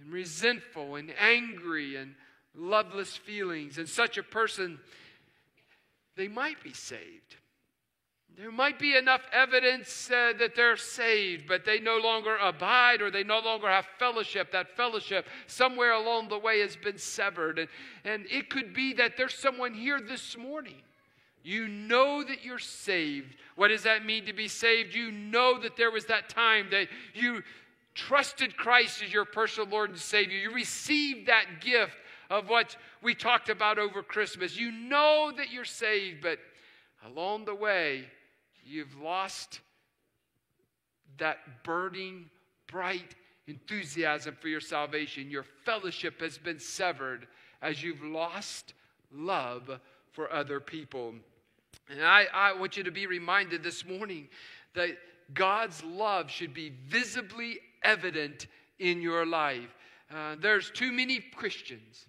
and 0.00 0.12
resentful 0.12 0.94
and 0.94 1.12
angry 1.18 1.96
and 1.96 2.14
loveless 2.54 3.16
feelings. 3.16 3.78
And 3.78 3.88
such 3.88 4.16
a 4.16 4.22
person, 4.22 4.78
they 6.14 6.28
might 6.28 6.62
be 6.62 6.72
saved. 6.72 7.34
There 8.38 8.52
might 8.52 8.78
be 8.78 8.96
enough 8.96 9.22
evidence 9.32 10.10
uh, 10.12 10.32
that 10.38 10.54
they're 10.54 10.76
saved, 10.76 11.48
but 11.48 11.64
they 11.64 11.80
no 11.80 11.98
longer 11.98 12.36
abide 12.36 13.02
or 13.02 13.10
they 13.10 13.24
no 13.24 13.40
longer 13.40 13.68
have 13.68 13.86
fellowship. 13.98 14.52
That 14.52 14.76
fellowship 14.76 15.26
somewhere 15.48 15.92
along 15.92 16.28
the 16.28 16.38
way 16.38 16.60
has 16.60 16.76
been 16.76 16.98
severed. 16.98 17.58
And, 17.58 17.68
and 18.04 18.26
it 18.30 18.48
could 18.48 18.72
be 18.72 18.92
that 18.94 19.16
there's 19.16 19.34
someone 19.34 19.74
here 19.74 20.00
this 20.00 20.36
morning 20.36 20.76
you 21.48 21.66
know 21.66 22.22
that 22.22 22.44
you're 22.44 22.58
saved. 22.58 23.34
What 23.56 23.68
does 23.68 23.84
that 23.84 24.04
mean 24.04 24.26
to 24.26 24.34
be 24.34 24.48
saved? 24.48 24.94
You 24.94 25.10
know 25.10 25.58
that 25.60 25.76
there 25.76 25.90
was 25.90 26.04
that 26.06 26.28
time 26.28 26.68
that 26.72 26.88
you 27.14 27.42
trusted 27.94 28.56
Christ 28.56 29.02
as 29.02 29.12
your 29.12 29.24
personal 29.24 29.68
Lord 29.68 29.88
and 29.88 29.98
Savior. 29.98 30.36
You 30.36 30.52
received 30.52 31.28
that 31.28 31.46
gift 31.60 31.96
of 32.28 32.50
what 32.50 32.76
we 33.02 33.14
talked 33.14 33.48
about 33.48 33.78
over 33.78 34.02
Christmas. 34.02 34.58
You 34.58 34.70
know 34.70 35.32
that 35.36 35.50
you're 35.50 35.64
saved, 35.64 36.22
but 36.22 36.38
along 37.06 37.46
the 37.46 37.54
way, 37.54 38.04
you've 38.68 39.00
lost 39.00 39.60
that 41.18 41.64
burning, 41.64 42.30
bright 42.66 43.14
enthusiasm 43.46 44.36
for 44.40 44.48
your 44.48 44.60
salvation. 44.60 45.30
Your 45.30 45.44
fellowship 45.64 46.20
has 46.20 46.38
been 46.38 46.58
severed 46.58 47.26
as 47.62 47.82
you've 47.82 48.02
lost 48.02 48.74
love 49.12 49.80
for 50.12 50.32
other 50.32 50.60
people. 50.60 51.14
And 51.90 52.04
I, 52.04 52.26
I 52.32 52.52
want 52.52 52.76
you 52.76 52.84
to 52.84 52.90
be 52.90 53.06
reminded 53.06 53.62
this 53.62 53.84
morning 53.86 54.28
that 54.74 54.90
God's 55.34 55.82
love 55.84 56.30
should 56.30 56.54
be 56.54 56.72
visibly 56.88 57.58
evident 57.82 58.46
in 58.78 59.00
your 59.00 59.26
life. 59.26 59.74
Uh, 60.14 60.36
there's 60.40 60.70
too 60.70 60.92
many 60.92 61.20
Christians, 61.20 62.06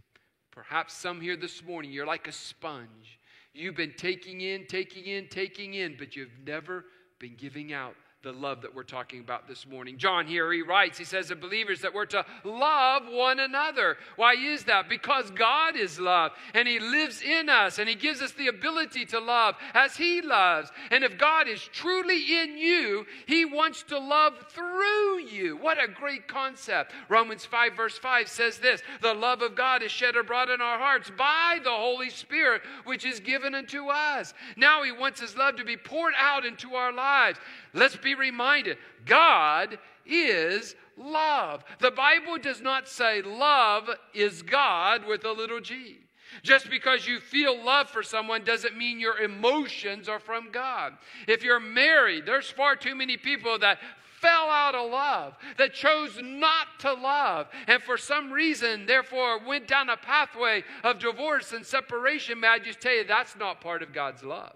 perhaps 0.52 0.94
some 0.94 1.20
here 1.20 1.36
this 1.36 1.64
morning, 1.64 1.92
you're 1.92 2.06
like 2.06 2.28
a 2.28 2.32
sponge. 2.32 3.19
You've 3.54 3.76
been 3.76 3.94
taking 3.98 4.42
in, 4.42 4.66
taking 4.68 5.06
in, 5.06 5.28
taking 5.28 5.74
in, 5.74 5.96
but 5.98 6.16
you've 6.16 6.38
never 6.46 6.86
been 7.20 7.36
giving 7.36 7.74
out 7.74 7.96
the 8.22 8.34
love 8.34 8.62
that 8.64 8.76
we're 8.76 8.84
talking 8.84 9.22
about 9.22 9.48
this 9.48 9.66
morning. 9.66 9.98
John 9.98 10.28
here, 10.28 10.52
he 10.52 10.62
writes, 10.62 10.98
he 10.98 11.06
says 11.06 11.28
to 11.30 11.38
believers 11.38 11.80
that 11.82 11.94
we're 11.94 12.06
to 12.08 12.26
love 12.44 13.04
one 13.10 13.40
another. 13.40 13.96
Why 14.18 14.34
is 14.34 14.66
that? 14.66 14.90
Because 14.90 15.32
God 15.32 15.78
is 15.78 16.02
love 16.02 16.34
and 16.54 16.68
he 16.68 16.80
lives 16.80 17.22
in 17.22 17.48
us 17.48 17.80
and 17.80 17.88
he 17.88 17.96
gives 17.96 18.22
us 18.22 18.34
the 18.34 18.48
ability 18.48 19.06
to 19.06 19.22
love 19.22 19.56
as 19.74 19.96
he 19.96 20.22
loves. 20.22 20.70
And 20.92 21.06
if 21.06 21.18
God 21.18 21.48
is 21.48 21.62
truly 21.62 22.42
in 22.42 22.58
you, 22.58 23.06
he 23.26 23.46
wants 23.46 23.84
to 23.84 23.98
love 23.98 24.34
through 24.50 25.20
you. 25.20 25.56
What 25.56 25.82
a 25.82 25.88
great 25.88 26.28
concept. 26.28 26.92
Romans 27.08 27.46
5, 27.46 27.74
verse 27.74 27.98
5 27.98 28.28
says 28.28 28.60
this 28.60 28.82
The 29.02 29.14
love 29.14 29.42
of 29.42 29.56
God 29.56 29.82
is 29.82 29.92
shed 29.92 30.18
abroad 30.18 30.50
in 30.50 30.60
our 30.60 30.78
hearts 30.78 31.10
by 31.18 31.60
the 31.64 31.70
Holy 31.70 32.10
Spirit, 32.10 32.64
which 32.84 33.06
is 33.06 33.22
given 33.22 33.56
unto 33.56 33.88
us. 33.88 34.34
Now 34.58 34.84
he 34.84 34.92
wants 34.92 35.22
his 35.22 35.38
love 35.38 35.56
to 35.56 35.64
be 35.64 35.78
poured 35.78 36.16
out 36.18 36.46
into 36.46 36.76
our 36.76 36.92
lives. 36.92 37.40
Let's 37.74 37.96
be 37.96 38.09
reminded 38.16 38.78
God 39.06 39.78
is 40.06 40.76
love. 40.98 41.64
The 41.80 41.92
Bible 41.92 42.38
does 42.38 42.62
not 42.62 42.88
say 42.88 43.22
love 43.22 43.90
is 44.14 44.42
God 44.42 45.06
with 45.06 45.26
a 45.26 45.32
little 45.32 45.62
g. 45.62 45.98
Just 46.44 46.70
because 46.70 47.08
you 47.08 47.20
feel 47.20 47.64
love 47.64 47.90
for 47.90 48.04
someone 48.04 48.44
doesn't 48.44 48.78
mean 48.78 49.00
your 49.00 49.20
emotions 49.20 50.08
are 50.08 50.20
from 50.20 50.52
God. 50.52 50.94
If 51.28 51.44
you're 51.44 51.60
married, 51.60 52.26
there's 52.26 52.50
far 52.50 52.76
too 52.76 52.94
many 52.94 53.18
people 53.18 53.58
that 53.60 53.80
fell 54.20 54.50
out 54.50 54.76
of 54.76 54.92
love, 54.92 55.36
that 55.58 55.74
chose 55.74 56.20
not 56.22 56.68
to 56.80 56.94
love, 56.94 57.48
and 57.68 57.82
for 57.82 57.98
some 57.98 58.32
reason, 58.32 58.86
therefore, 58.86 59.40
went 59.46 59.68
down 59.68 59.90
a 59.90 59.98
pathway 59.98 60.64
of 60.84 61.00
divorce 61.00 61.54
and 61.54 61.66
separation. 61.66 62.40
May 62.40 62.50
I 62.50 62.60
just 62.60 62.82
tell 62.82 62.94
you, 62.94 63.06
that's 63.06 63.38
not 63.38 63.62
part 63.62 63.82
of 63.82 63.94
God's 63.94 64.24
love. 64.24 64.56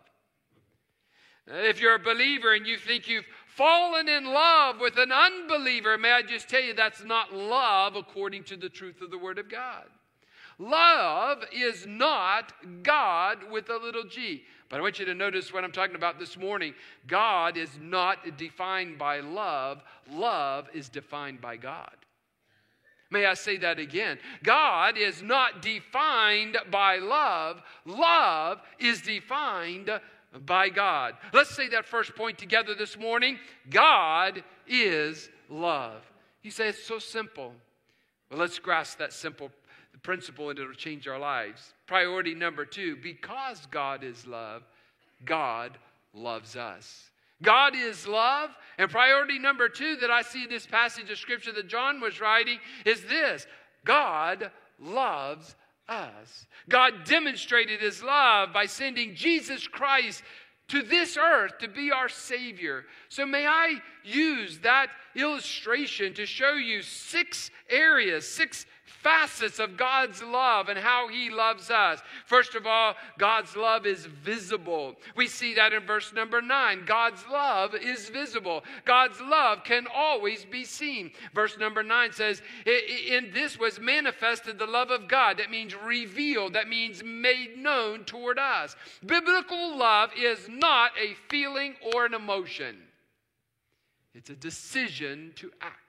If 1.47 1.81
you're 1.81 1.95
a 1.95 1.99
believer 1.99 2.53
and 2.53 2.65
you 2.65 2.77
think 2.77 3.07
you've 3.07 3.25
fallen 3.55 4.07
in 4.07 4.25
love 4.25 4.79
with 4.79 4.97
an 4.97 5.11
unbeliever, 5.11 5.97
may 5.97 6.11
I 6.11 6.21
just 6.21 6.49
tell 6.49 6.61
you 6.61 6.73
that's 6.73 7.03
not 7.03 7.33
love 7.33 7.95
according 7.95 8.43
to 8.45 8.57
the 8.57 8.69
truth 8.69 9.01
of 9.01 9.11
the 9.11 9.17
Word 9.17 9.39
of 9.39 9.49
God. 9.49 9.85
Love 10.59 11.39
is 11.51 11.85
not 11.87 12.53
God 12.83 13.39
with 13.51 13.69
a 13.69 13.77
little 13.77 14.03
g. 14.03 14.43
But 14.69 14.79
I 14.79 14.81
want 14.81 14.99
you 14.99 15.05
to 15.05 15.13
notice 15.13 15.53
what 15.53 15.63
I'm 15.63 15.71
talking 15.71 15.95
about 15.95 16.19
this 16.19 16.37
morning. 16.37 16.73
God 17.07 17.57
is 17.57 17.69
not 17.79 18.37
defined 18.37 18.97
by 18.97 19.19
love, 19.19 19.83
love 20.09 20.67
is 20.73 20.89
defined 20.89 21.41
by 21.41 21.57
God. 21.57 21.95
May 23.11 23.27
I 23.27 23.35
say 23.35 23.57
that 23.57 23.77
again? 23.77 24.17
God 24.41 24.97
is 24.97 25.21
not 25.21 25.61
defined 25.61 26.57
by 26.71 26.97
love, 26.97 27.61
love 27.85 28.61
is 28.79 29.01
defined 29.01 29.91
by 30.45 30.69
God. 30.69 31.15
Let's 31.33 31.55
say 31.55 31.69
that 31.69 31.85
first 31.85 32.15
point 32.15 32.37
together 32.37 32.75
this 32.75 32.97
morning. 32.97 33.39
God 33.69 34.43
is 34.67 35.29
love. 35.49 36.03
You 36.41 36.51
say 36.51 36.69
it's 36.69 36.83
so 36.83 36.99
simple. 36.99 37.53
Well, 38.29 38.39
let's 38.39 38.59
grasp 38.59 38.97
that 38.99 39.13
simple 39.13 39.51
principle 40.01 40.49
and 40.49 40.59
it'll 40.59 40.73
change 40.73 41.07
our 41.07 41.19
lives. 41.19 41.73
Priority 41.87 42.35
number 42.35 42.65
two 42.65 42.97
because 43.01 43.65
God 43.71 44.03
is 44.03 44.27
love, 44.27 44.63
God 45.25 45.77
loves 46.13 46.55
us. 46.55 47.09
God 47.41 47.75
is 47.75 48.07
love. 48.07 48.51
And 48.77 48.89
priority 48.89 49.39
number 49.39 49.67
two 49.69 49.97
that 49.97 50.11
I 50.11 50.21
see 50.21 50.43
in 50.43 50.49
this 50.49 50.65
passage 50.65 51.09
of 51.09 51.17
scripture 51.17 51.51
that 51.53 51.67
John 51.67 51.99
was 51.99 52.21
writing 52.21 52.59
is 52.85 53.03
this 53.03 53.47
God 53.85 54.51
loves 54.79 55.55
us. 55.87 56.47
God 56.69 57.05
demonstrated 57.05 57.81
his 57.81 58.01
love 58.03 58.53
by 58.53 58.65
sending 58.65 59.15
Jesus 59.15 59.67
Christ 59.67 60.23
to 60.69 60.81
this 60.81 61.17
earth 61.17 61.57
to 61.59 61.67
be 61.67 61.91
our 61.91 62.09
Savior. 62.09 62.85
So, 63.09 63.25
may 63.25 63.45
I 63.45 63.75
use 64.03 64.59
that 64.59 64.87
illustration 65.15 66.13
to 66.15 66.25
show 66.25 66.53
you 66.53 66.81
six 66.81 67.51
areas, 67.69 68.27
six 68.27 68.65
facets 68.85 69.59
of 69.59 69.77
God's 69.77 70.21
love 70.21 70.69
and 70.69 70.77
how 70.77 71.07
He 71.07 71.29
loves 71.29 71.69
us. 71.69 71.99
First 72.25 72.55
of 72.55 72.65
all, 72.65 72.95
God's 73.17 73.55
love 73.55 73.85
is 73.85 74.05
visible. 74.05 74.95
We 75.15 75.27
see 75.27 75.53
that 75.55 75.73
in 75.73 75.85
verse 75.85 76.13
number 76.13 76.41
nine. 76.41 76.83
God's 76.85 77.23
love 77.29 77.75
is 77.75 78.09
visible. 78.09 78.63
God's 78.85 79.19
love 79.21 79.63
can 79.63 79.87
always 79.93 80.45
be 80.45 80.63
seen. 80.63 81.11
Verse 81.33 81.57
number 81.57 81.83
nine 81.83 82.11
says, 82.11 82.41
In 82.65 83.31
this 83.33 83.59
was 83.59 83.79
manifested 83.79 84.59
the 84.59 84.65
love 84.65 84.91
of 84.91 85.07
God. 85.07 85.37
That 85.37 85.51
means 85.51 85.75
revealed, 85.75 86.53
that 86.53 86.67
means 86.67 87.03
made 87.03 87.57
known 87.57 88.05
toward 88.05 88.39
us. 88.39 88.75
Biblical 89.05 89.77
love 89.77 90.11
is 90.17 90.47
not 90.49 90.91
a 91.01 91.15
feeling 91.29 91.75
or 91.93 92.05
an 92.05 92.13
emotion, 92.13 92.77
it's 94.13 94.29
a 94.29 94.35
decision 94.35 95.33
to 95.35 95.51
act. 95.61 95.82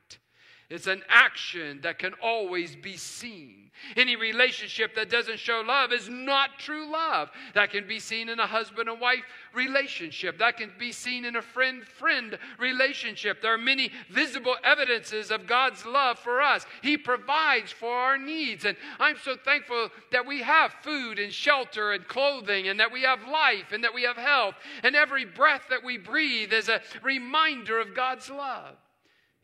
It's 0.70 0.86
an 0.86 1.02
action 1.08 1.80
that 1.82 1.98
can 1.98 2.14
always 2.22 2.74
be 2.74 2.96
seen. 2.96 3.64
Any 3.96 4.16
relationship 4.16 4.94
that 4.94 5.10
doesn't 5.10 5.38
show 5.38 5.62
love 5.66 5.92
is 5.92 6.08
not 6.08 6.58
true 6.58 6.90
love. 6.90 7.30
That 7.54 7.70
can 7.70 7.86
be 7.86 7.98
seen 7.98 8.28
in 8.28 8.38
a 8.38 8.46
husband 8.46 8.88
and 8.88 9.00
wife 9.00 9.24
relationship. 9.52 10.38
That 10.38 10.56
can 10.56 10.72
be 10.78 10.92
seen 10.92 11.24
in 11.24 11.36
a 11.36 11.42
friend 11.42 11.84
friend 11.84 12.38
relationship. 12.58 13.42
There 13.42 13.52
are 13.52 13.58
many 13.58 13.90
visible 14.10 14.56
evidences 14.62 15.30
of 15.30 15.46
God's 15.46 15.84
love 15.84 16.18
for 16.18 16.40
us. 16.40 16.64
He 16.82 16.96
provides 16.96 17.72
for 17.72 17.92
our 17.92 18.16
needs. 18.16 18.64
And 18.64 18.76
I'm 18.98 19.18
so 19.18 19.36
thankful 19.36 19.90
that 20.12 20.24
we 20.24 20.42
have 20.42 20.72
food 20.82 21.18
and 21.18 21.32
shelter 21.32 21.92
and 21.92 22.06
clothing 22.06 22.68
and 22.68 22.78
that 22.80 22.92
we 22.92 23.02
have 23.02 23.26
life 23.28 23.72
and 23.72 23.82
that 23.84 23.94
we 23.94 24.04
have 24.04 24.16
health. 24.16 24.54
And 24.82 24.96
every 24.96 25.24
breath 25.24 25.64
that 25.70 25.84
we 25.84 25.98
breathe 25.98 26.52
is 26.52 26.68
a 26.68 26.80
reminder 27.02 27.80
of 27.80 27.94
God's 27.94 28.30
love. 28.30 28.76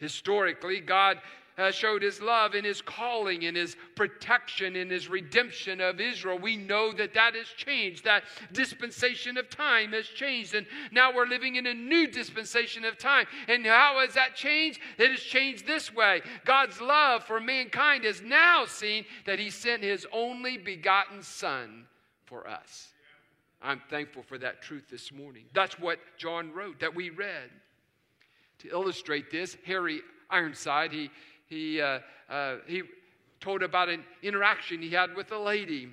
Historically, 0.00 0.80
God 0.80 1.21
uh, 1.59 1.71
showed 1.71 2.02
his 2.02 2.23
love 2.23 2.54
in 2.54 2.64
his 2.64 2.80
calling, 2.80 3.42
in 3.42 3.54
his 3.54 3.76
protection, 3.95 4.76
in 4.76 4.88
his 4.88 5.09
redemption 5.09 5.80
of 5.80 6.00
Israel. 6.00 6.38
We 6.38 6.57
know 6.57 6.90
that 6.92 7.12
that 7.14 7.35
has 7.35 7.49
changed. 7.49 8.04
That 8.04 8.25
dispensation 8.52 9.37
of 9.37 9.50
time 9.50 9.92
has 9.92 10.07
changed. 10.07 10.54
And 10.54 10.66
now 10.90 11.14
we're 11.14 11.26
living 11.26 11.57
in 11.57 11.66
a 11.66 11.75
new 11.75 12.07
dispensation 12.07 12.85
of 12.85 12.97
time. 12.99 13.26
And 13.47 13.66
how 13.66 14.00
has 14.00 14.14
that 14.14 14.35
changed? 14.35 14.80
It 14.97 15.11
has 15.11 15.21
changed 15.21 15.66
this 15.66 15.92
way 15.92 16.23
God's 16.47 16.80
love 16.80 17.25
for 17.25 17.40
mankind 17.40 18.04
is 18.07 18.23
now 18.23 18.64
seen 18.64 19.04
that 19.26 19.38
he 19.38 19.50
sent 19.50 19.83
his 19.83 20.07
only 20.12 20.57
begotten 20.57 21.23
Son 21.23 21.85
for 22.25 22.49
us. 22.49 22.88
I'm 23.61 23.83
thankful 23.90 24.23
for 24.23 24.38
that 24.38 24.62
truth 24.62 24.85
this 24.90 25.12
morning. 25.12 25.45
That's 25.52 25.78
what 25.78 25.99
John 26.16 26.52
wrote, 26.54 26.80
that 26.80 26.95
we 26.95 27.11
read. 27.11 27.50
To 28.61 28.69
illustrate 28.69 29.31
this, 29.31 29.57
Harry 29.64 30.00
Ironside, 30.29 30.93
he, 30.93 31.11
he, 31.46 31.81
uh, 31.81 32.01
uh, 32.29 32.57
he 32.66 32.83
told 33.40 33.62
about 33.62 33.88
an 33.88 34.05
interaction 34.23 34.83
he 34.83 34.90
had 34.90 35.14
with 35.14 35.33
a 35.33 35.38
lady. 35.38 35.88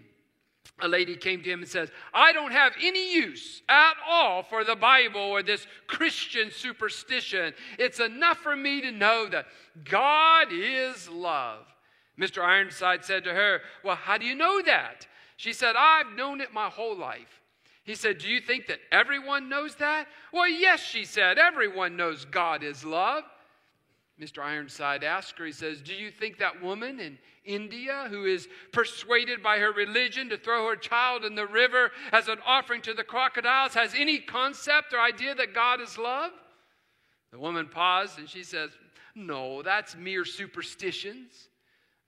A 0.82 0.88
lady 0.88 1.16
came 1.16 1.42
to 1.42 1.50
him 1.50 1.60
and 1.62 1.68
says, 1.68 1.90
I 2.14 2.34
don't 2.34 2.52
have 2.52 2.74
any 2.82 3.14
use 3.16 3.62
at 3.68 3.94
all 4.08 4.44
for 4.44 4.64
the 4.64 4.76
Bible 4.76 5.22
or 5.22 5.42
this 5.42 5.66
Christian 5.88 6.52
superstition. 6.52 7.54
It's 7.80 8.00
enough 8.00 8.38
for 8.38 8.56
me 8.56 8.82
to 8.82 8.92
know 8.92 9.28
that 9.30 9.48
God 9.86 10.48
is 10.52 11.10
love. 11.10 11.66
Mr. 12.20 12.44
Ironside 12.44 13.06
said 13.06 13.24
to 13.24 13.34
her, 13.34 13.62
Well, 13.84 13.96
how 13.96 14.18
do 14.18 14.26
you 14.26 14.36
know 14.36 14.62
that? 14.64 15.08
She 15.38 15.54
said, 15.54 15.76
I've 15.78 16.16
known 16.16 16.42
it 16.42 16.54
my 16.54 16.68
whole 16.68 16.98
life. 16.98 17.42
He 17.88 17.96
said, 17.96 18.18
Do 18.18 18.28
you 18.28 18.42
think 18.42 18.68
that 18.68 18.80
everyone 18.92 19.48
knows 19.48 19.76
that? 19.76 20.08
Well, 20.34 20.50
yes, 20.50 20.82
she 20.82 21.06
said, 21.06 21.38
everyone 21.40 21.96
knows 21.96 22.26
God 22.26 22.62
is 22.62 22.84
love. 22.84 23.24
Mr. 24.22 24.44
Ironside 24.44 25.06
asked 25.06 25.40
her, 25.40 25.46
he 25.46 25.54
says, 25.54 25.82
Do 25.82 25.94
you 25.94 26.12
think 26.12 26.38
that 26.40 26.62
woman 26.62 27.00
in 27.00 27.18
India 27.46 28.08
who 28.10 28.26
is 28.26 28.50
persuaded 28.74 29.42
by 29.42 29.60
her 29.60 29.72
religion 29.72 30.28
to 30.30 30.38
throw 30.38 30.68
her 30.68 30.76
child 30.76 31.24
in 31.24 31.34
the 31.34 31.48
river 31.48 31.92
as 32.12 32.28
an 32.28 32.40
offering 32.46 32.82
to 32.82 32.94
the 32.94 33.06
crocodiles 33.06 33.74
has 33.74 33.94
any 33.96 34.20
concept 34.20 34.92
or 34.92 35.00
idea 35.00 35.34
that 35.36 35.56
God 35.56 35.80
is 35.80 35.98
love? 35.98 36.34
The 37.32 37.40
woman 37.40 37.70
paused 37.70 38.20
and 38.20 38.28
she 38.28 38.44
says, 38.44 38.72
No, 39.16 39.62
that's 39.62 39.96
mere 39.96 40.26
superstitions. 40.26 41.48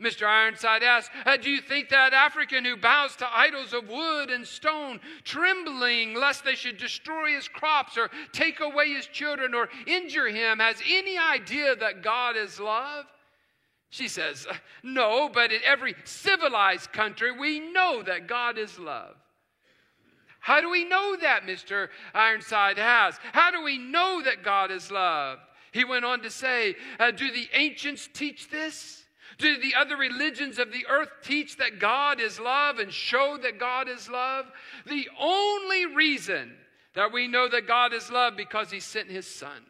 Mr. 0.02 0.26
Ironside 0.26 0.82
asked, 0.82 1.12
uh, 1.26 1.36
Do 1.36 1.50
you 1.50 1.62
think 1.62 1.90
that 1.90 2.14
African 2.14 2.64
who 2.64 2.78
bows 2.78 3.16
to 3.18 3.28
idols 3.38 3.74
of 3.74 3.90
wood 3.90 4.30
and 4.30 4.48
stone, 4.48 5.02
trembling 5.26 6.14
lest 6.14 6.46
they 6.46 6.56
should 6.56 6.78
destroy 6.78 7.34
his 7.34 7.50
crops 7.50 7.98
or 7.98 8.10
take 8.32 8.62
away 8.62 8.94
his 8.94 9.08
children 9.08 9.54
or 9.54 9.68
injure 9.86 10.30
him, 10.30 10.60
has 10.60 10.82
any 10.88 11.18
idea 11.18 11.76
that 11.76 12.02
God 12.02 12.38
is 12.38 12.60
love? 12.60 13.06
She 13.90 14.08
says, 14.08 14.48
No, 14.84 15.30
but 15.30 15.52
in 15.52 15.62
every 15.66 15.96
civilized 16.06 16.94
country, 16.94 17.32
we 17.32 17.60
know 17.60 18.02
that 18.04 18.28
God 18.28 18.58
is 18.58 18.80
love. 18.80 19.16
How 20.40 20.62
do 20.62 20.70
we 20.70 20.86
know 20.86 21.18
that, 21.20 21.44
Mr. 21.44 21.90
Ironside 22.14 22.80
asked? 22.80 23.20
How 23.34 23.52
do 23.52 23.62
we 23.62 23.78
know 23.78 24.22
that 24.24 24.44
God 24.44 24.72
is 24.72 24.90
love? 24.90 25.40
He 25.74 25.84
went 25.84 26.06
on 26.06 26.22
to 26.22 26.30
say, 26.30 26.76
uh, 27.00 27.12
Do 27.12 27.30
the 27.32 27.50
ancients 27.54 28.08
teach 28.14 28.50
this? 28.50 28.99
Do 29.40 29.58
the 29.58 29.74
other 29.76 29.96
religions 29.96 30.60
of 30.60 30.72
the 30.72 30.86
earth 30.88 31.10
teach 31.24 31.58
that 31.58 31.80
God 31.80 32.20
is 32.20 32.40
love 32.40 32.78
and 32.78 32.92
show 32.92 33.38
that 33.42 33.58
God 33.58 33.88
is 33.88 34.10
love? 34.10 34.46
The 34.86 35.08
only 35.20 35.86
reason 35.86 36.54
that 36.94 37.14
we 37.14 37.28
know 37.28 37.48
that 37.48 37.66
God 37.66 37.94
is 37.94 38.12
love 38.12 38.36
because 38.36 38.70
he 38.70 38.82
sent 38.82 39.10
his 39.10 39.26
son. 39.26 39.64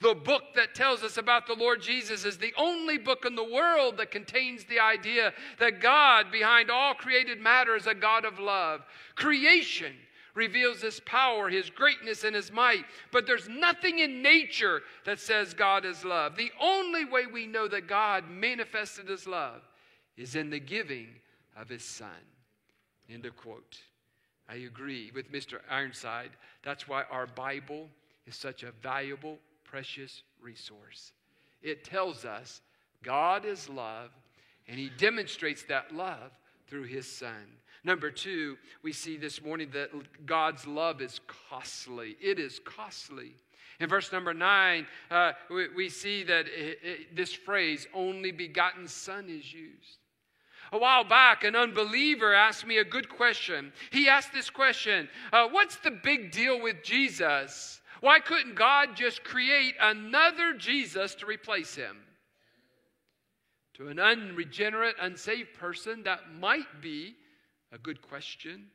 The 0.00 0.14
book 0.14 0.42
that 0.56 0.74
tells 0.74 1.02
us 1.02 1.16
about 1.16 1.46
the 1.46 1.54
Lord 1.54 1.80
Jesus 1.80 2.24
is 2.24 2.36
the 2.36 2.52
only 2.58 2.98
book 2.98 3.24
in 3.24 3.34
the 3.34 3.44
world 3.44 3.96
that 3.96 4.10
contains 4.10 4.64
the 4.64 4.80
idea 4.80 5.32
that 5.58 5.80
God, 5.80 6.30
behind 6.30 6.70
all 6.70 6.92
created 6.92 7.40
matter, 7.40 7.76
is 7.76 7.86
a 7.86 7.94
God 7.94 8.24
of 8.24 8.38
love. 8.38 8.82
Creation 9.14 9.94
reveals 10.36 10.82
his 10.82 11.00
power, 11.00 11.48
his 11.48 11.70
greatness, 11.70 12.22
and 12.22 12.36
his 12.36 12.52
might. 12.52 12.84
But 13.10 13.26
there's 13.26 13.48
nothing 13.48 13.98
in 13.98 14.22
nature 14.22 14.82
that 15.04 15.18
says 15.18 15.54
God 15.54 15.84
is 15.84 16.04
love. 16.04 16.36
The 16.36 16.52
only 16.60 17.04
way 17.04 17.26
we 17.26 17.46
know 17.46 17.66
that 17.66 17.88
God 17.88 18.30
manifested 18.30 19.08
his 19.08 19.26
love 19.26 19.62
is 20.16 20.36
in 20.36 20.50
the 20.50 20.60
giving 20.60 21.08
of 21.56 21.68
his 21.68 21.82
son. 21.82 22.10
End 23.10 23.26
of 23.26 23.36
quote. 23.36 23.78
I 24.48 24.56
agree 24.56 25.10
with 25.14 25.32
Mr. 25.32 25.58
Ironside. 25.68 26.30
That's 26.62 26.86
why 26.86 27.04
our 27.10 27.26
Bible 27.26 27.88
is 28.26 28.36
such 28.36 28.62
a 28.62 28.72
valuable, 28.82 29.38
precious 29.64 30.22
resource. 30.40 31.12
It 31.62 31.82
tells 31.82 32.24
us 32.24 32.60
God 33.02 33.44
is 33.44 33.68
love, 33.68 34.10
and 34.68 34.78
he 34.78 34.90
demonstrates 34.98 35.62
that 35.64 35.94
love 35.94 36.30
through 36.68 36.84
his 36.84 37.10
son. 37.10 37.46
Number 37.86 38.10
two, 38.10 38.58
we 38.82 38.92
see 38.92 39.16
this 39.16 39.40
morning 39.40 39.70
that 39.72 39.90
God's 40.26 40.66
love 40.66 41.00
is 41.00 41.20
costly. 41.48 42.16
It 42.20 42.40
is 42.40 42.60
costly. 42.64 43.36
In 43.78 43.88
verse 43.88 44.10
number 44.10 44.34
nine, 44.34 44.88
uh, 45.08 45.32
we, 45.48 45.68
we, 45.68 45.88
see 45.88 46.24
that 46.24 46.46
it, 46.48 46.78
it, 46.82 47.14
this 47.14 47.32
phrase, 47.32 47.86
only 47.94 48.32
begotten 48.32 48.88
Son, 48.88 49.28
is 49.28 49.52
used. 49.54 49.98
A 50.72 50.78
while 50.78 51.04
back, 51.04 51.44
an 51.44 51.54
unbeliever 51.54 52.34
asked 52.34 52.66
me 52.66 52.78
a 52.78 52.84
good 52.84 53.08
question. 53.08 53.72
He 53.92 54.08
asked 54.08 54.32
this 54.32 54.50
question 54.50 55.08
uh, 55.32 55.46
What's 55.52 55.76
the 55.76 55.92
big 55.92 56.32
deal 56.32 56.60
with 56.60 56.82
Jesus? 56.82 57.80
Why 58.00 58.18
couldn't 58.18 58.56
God 58.56 58.96
just 58.96 59.22
create 59.22 59.76
another 59.80 60.54
Jesus 60.54 61.14
to 61.16 61.26
replace 61.26 61.76
him? 61.76 61.98
To 63.74 63.86
an 63.86 64.00
unregenerate, 64.00 64.96
unsaved 65.00 65.54
person, 65.54 66.02
that 66.02 66.34
might 66.34 66.80
be 66.82 67.14
a 67.76 67.78
good 67.78 68.02
question. 68.02 68.66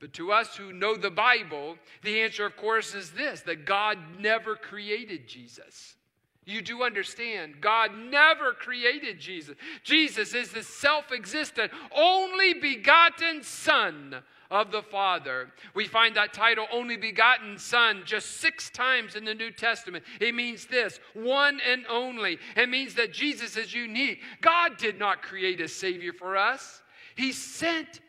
But 0.00 0.12
to 0.14 0.32
us 0.32 0.56
who 0.56 0.72
know 0.72 0.96
the 0.96 1.10
Bible, 1.10 1.76
the 2.02 2.20
answer, 2.20 2.46
of 2.46 2.56
course, 2.56 2.94
is 2.94 3.10
this 3.10 3.40
that 3.42 3.66
God 3.66 3.98
never 4.18 4.54
created 4.54 5.26
Jesus. 5.26 5.96
You 6.44 6.62
do 6.62 6.84
understand, 6.84 7.60
God 7.60 7.90
never 7.96 8.52
created 8.52 9.18
Jesus. 9.18 9.56
Jesus 9.82 10.32
is 10.32 10.52
the 10.52 10.62
self 10.62 11.10
existent, 11.10 11.72
only 11.94 12.54
begotten 12.54 13.42
Son 13.42 14.22
of 14.48 14.70
the 14.70 14.82
Father. 14.82 15.50
We 15.74 15.86
find 15.86 16.14
that 16.14 16.32
title, 16.32 16.66
only 16.72 16.96
begotten 16.96 17.58
Son, 17.58 18.02
just 18.04 18.36
six 18.36 18.70
times 18.70 19.16
in 19.16 19.24
the 19.24 19.34
New 19.34 19.50
Testament. 19.50 20.04
It 20.20 20.36
means 20.36 20.66
this 20.66 21.00
one 21.14 21.58
and 21.68 21.84
only. 21.88 22.38
It 22.56 22.68
means 22.68 22.94
that 22.94 23.12
Jesus 23.12 23.56
is 23.56 23.74
unique. 23.74 24.20
God 24.40 24.76
did 24.78 25.00
not 25.00 25.22
create 25.22 25.60
a 25.60 25.66
Savior 25.66 26.12
for 26.12 26.36
us, 26.36 26.82
He 27.16 27.32
sent 27.32 28.00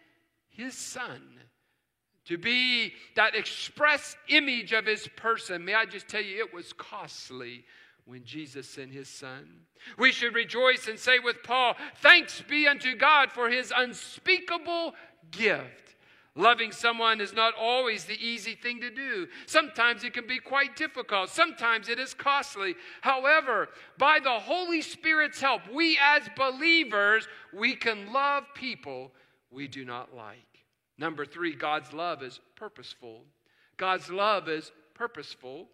His 0.57 0.73
Son 0.73 1.21
to 2.25 2.37
be 2.37 2.93
that 3.15 3.35
express 3.35 4.17
image 4.27 4.73
of 4.73 4.85
His 4.85 5.07
person. 5.15 5.63
May 5.63 5.75
I 5.75 5.85
just 5.85 6.09
tell 6.09 6.21
you, 6.21 6.43
it 6.43 6.53
was 6.53 6.73
costly 6.73 7.63
when 8.07 8.23
Jesus 8.23 8.67
sent 8.67 8.91
his 8.91 9.09
son. 9.09 9.45
We 9.99 10.13
should 10.13 10.33
rejoice 10.33 10.87
and 10.87 10.97
say 10.97 11.19
with 11.19 11.43
Paul, 11.43 11.75
Thanks 11.97 12.41
be 12.41 12.65
unto 12.65 12.95
God 12.95 13.31
for 13.31 13.49
his 13.49 13.71
unspeakable 13.75 14.95
gift. 15.29 15.95
Loving 16.33 16.71
someone 16.71 17.19
is 17.19 17.33
not 17.33 17.53
always 17.59 18.05
the 18.05 18.17
easy 18.25 18.53
thing 18.53 18.79
to 18.79 18.91
do. 18.91 19.27
Sometimes 19.45 20.03
it 20.03 20.13
can 20.13 20.27
be 20.27 20.39
quite 20.39 20.75
difficult. 20.75 21.29
Sometimes 21.29 21.89
it 21.89 21.99
is 21.99 22.13
costly. 22.13 22.75
However, 23.01 23.69
by 23.97 24.19
the 24.23 24.39
Holy 24.39 24.81
Spirit's 24.81 25.41
help, 25.41 25.61
we 25.73 25.99
as 26.01 26.29
believers, 26.37 27.27
we 27.53 27.75
can 27.75 28.13
love 28.13 28.43
people 28.53 29.11
we 29.49 29.67
do 29.67 29.83
not 29.83 30.15
like. 30.15 30.46
Number 30.97 31.25
three, 31.25 31.55
God's 31.55 31.93
love 31.93 32.23
is 32.23 32.39
purposeful. 32.55 33.23
God's 33.77 34.09
love 34.09 34.49
is 34.49 34.71
purposeful. 34.95 35.67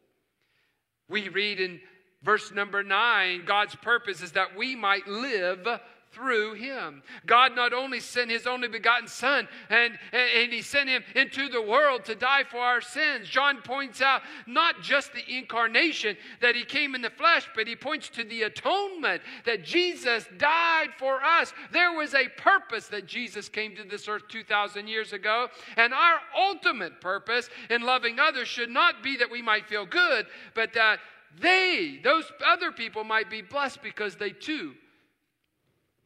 We 1.10 1.30
read 1.30 1.60
in 1.60 1.80
Verse 2.24 2.52
number 2.54 2.84
nine 2.84 3.44
God's 3.46 3.76
purpose 3.76 4.22
is 4.22 4.32
that 4.32 4.56
we 4.58 4.76
might 4.76 5.08
live 5.08 5.68
through 6.14 6.54
him. 6.54 7.02
God 7.26 7.56
not 7.56 7.74
only 7.74 8.00
sent 8.00 8.30
his 8.30 8.46
only 8.48 8.68
begotten 8.68 9.08
Son, 9.08 9.48
and, 9.70 9.98
and 10.12 10.54
he 10.54 10.62
sent 10.62 10.90
him 10.90 11.04
into 11.16 11.50
the 11.50 11.62
world 11.62 12.06
to 12.06 12.16
die 12.16 12.44
for 12.44 12.58
our 12.60 12.82
sins. 12.82 13.28
John 13.28 13.62
points 13.62 14.02
out 14.02 14.22
not 14.46 14.82
just 14.82 15.14
the 15.14 15.38
incarnation 15.38 16.16
that 16.42 16.56
he 16.56 16.64
came 16.64 16.96
in 16.96 17.02
the 17.02 17.10
flesh, 17.10 17.48
but 17.56 17.68
he 17.68 17.76
points 17.76 18.10
to 18.10 18.24
the 18.24 18.44
atonement 18.44 19.22
that 19.46 19.64
Jesus 19.64 20.26
died 20.38 20.90
for 20.98 21.24
us. 21.24 21.54
There 21.72 21.94
was 21.94 22.14
a 22.14 22.30
purpose 22.30 22.88
that 22.88 23.08
Jesus 23.08 23.50
came 23.50 23.76
to 23.76 23.84
this 23.84 24.08
earth 24.08 24.24
2,000 24.30 24.88
years 24.88 25.14
ago, 25.14 25.48
and 25.78 25.94
our 25.94 26.20
ultimate 26.38 27.02
purpose 27.02 27.50
in 27.70 27.82
loving 27.82 28.20
others 28.20 28.48
should 28.48 28.70
not 28.70 29.04
be 29.04 29.18
that 29.18 29.32
we 29.32 29.42
might 29.42 29.68
feel 29.68 29.86
good, 29.86 30.28
but 30.54 30.74
that 30.74 31.00
they, 31.40 32.00
those 32.04 32.32
other 32.46 32.72
people, 32.72 33.04
might 33.04 33.30
be 33.30 33.42
blessed 33.42 33.82
because 33.82 34.16
they 34.16 34.30
too 34.30 34.74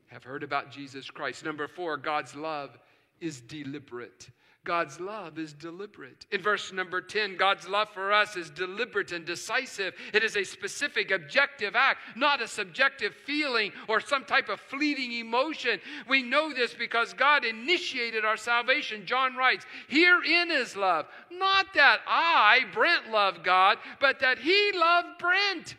have 0.07 0.23
heard 0.23 0.43
about 0.43 0.71
Jesus 0.71 1.09
Christ. 1.09 1.43
Number 1.43 1.67
four, 1.67 1.97
God's 1.97 2.35
love 2.35 2.77
is 3.19 3.41
deliberate. 3.41 4.29
God's 4.67 4.99
love 4.99 5.39
is 5.39 5.53
deliberate. 5.53 6.25
In 6.29 6.41
verse 6.41 6.73
number 6.73 6.99
10, 6.99 7.37
God's 7.37 7.69
love 7.69 7.87
for 7.93 8.11
us 8.11 8.35
is 8.35 8.49
deliberate 8.49 9.13
and 9.13 9.23
decisive. 9.23 9.93
It 10.13 10.25
is 10.25 10.35
a 10.35 10.43
specific, 10.43 11.09
objective 11.09 11.73
act, 11.73 12.01
not 12.17 12.41
a 12.41 12.49
subjective 12.49 13.15
feeling 13.15 13.71
or 13.87 14.01
some 14.01 14.25
type 14.25 14.49
of 14.49 14.59
fleeting 14.59 15.13
emotion. 15.13 15.79
We 16.09 16.21
know 16.21 16.53
this 16.53 16.73
because 16.73 17.13
God 17.13 17.45
initiated 17.45 18.25
our 18.25 18.35
salvation. 18.35 19.05
John 19.05 19.37
writes, 19.37 19.65
Herein 19.87 20.51
is 20.51 20.75
love. 20.75 21.05
Not 21.31 21.67
that 21.75 22.01
I, 22.05 22.65
Brent, 22.73 23.09
love 23.09 23.43
God, 23.43 23.77
but 24.01 24.19
that 24.19 24.37
He 24.37 24.71
loved 24.75 25.17
Brent. 25.17 25.77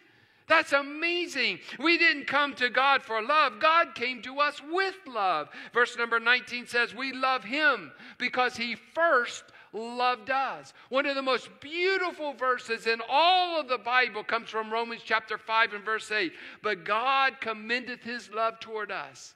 That's 0.48 0.72
amazing. 0.72 1.60
We 1.78 1.98
didn't 1.98 2.26
come 2.26 2.54
to 2.54 2.70
God 2.70 3.02
for 3.02 3.22
love, 3.22 3.60
God 3.60 3.94
came 3.94 4.22
to 4.22 4.40
us 4.40 4.60
with 4.70 4.96
love. 5.06 5.48
Verse 5.72 5.96
number 5.96 6.18
19 6.18 6.66
says, 6.66 6.94
We 6.94 7.12
love 7.12 7.44
Him 7.44 7.92
because 8.18 8.56
He 8.56 8.74
first 8.74 9.44
loved 9.72 10.30
us. 10.30 10.72
One 10.88 11.06
of 11.06 11.14
the 11.14 11.22
most 11.22 11.48
beautiful 11.60 12.32
verses 12.32 12.86
in 12.86 13.00
all 13.08 13.60
of 13.60 13.68
the 13.68 13.78
Bible 13.78 14.24
comes 14.24 14.48
from 14.48 14.72
Romans 14.72 15.02
chapter 15.04 15.36
5 15.36 15.74
and 15.74 15.84
verse 15.84 16.10
8. 16.10 16.32
But 16.62 16.84
God 16.84 17.40
commendeth 17.40 18.02
His 18.02 18.30
love 18.30 18.58
toward 18.60 18.90
us, 18.90 19.34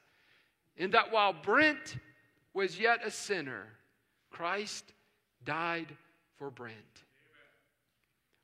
in 0.77 0.90
that 0.92 1.12
while 1.12 1.35
Brent 1.35 1.96
was 2.55 2.79
yet 2.79 3.01
a 3.05 3.11
sinner, 3.11 3.66
Christ 4.31 4.85
died 5.44 5.94
for 6.38 6.51
Brent. 6.51 6.77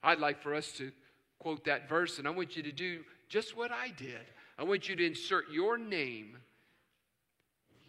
I'd 0.02 0.20
like 0.20 0.42
for 0.42 0.54
us 0.54 0.70
to 0.72 0.92
quote 1.38 1.64
that 1.64 1.88
verse, 1.88 2.18
and 2.18 2.26
I 2.26 2.30
want 2.30 2.56
you 2.56 2.62
to 2.62 2.72
do 2.72 3.00
just 3.28 3.56
what 3.56 3.70
I 3.70 3.88
did. 3.96 4.26
I 4.58 4.64
want 4.64 4.88
you 4.88 4.96
to 4.96 5.06
insert 5.06 5.50
your 5.52 5.78
name. 5.78 6.36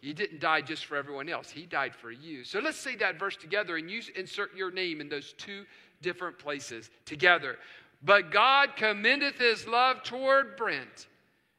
He 0.01 0.13
didn't 0.13 0.39
die 0.39 0.61
just 0.61 0.85
for 0.85 0.95
everyone 0.95 1.29
else, 1.29 1.49
He 1.49 1.65
died 1.65 1.95
for 1.95 2.11
you. 2.11 2.43
So 2.43 2.59
let's 2.59 2.77
say 2.77 2.95
that 2.97 3.19
verse 3.19 3.35
together, 3.35 3.77
and 3.77 3.89
you 3.89 4.01
insert 4.15 4.55
your 4.55 4.71
name 4.71 5.01
in 5.01 5.09
those 5.09 5.33
two 5.37 5.65
different 6.01 6.39
places 6.39 6.89
together. 7.05 7.57
But 8.01 8.31
God 8.31 8.75
commendeth 8.75 9.37
His 9.37 9.67
love 9.67 10.03
toward 10.03 10.55
Brent, 10.55 11.07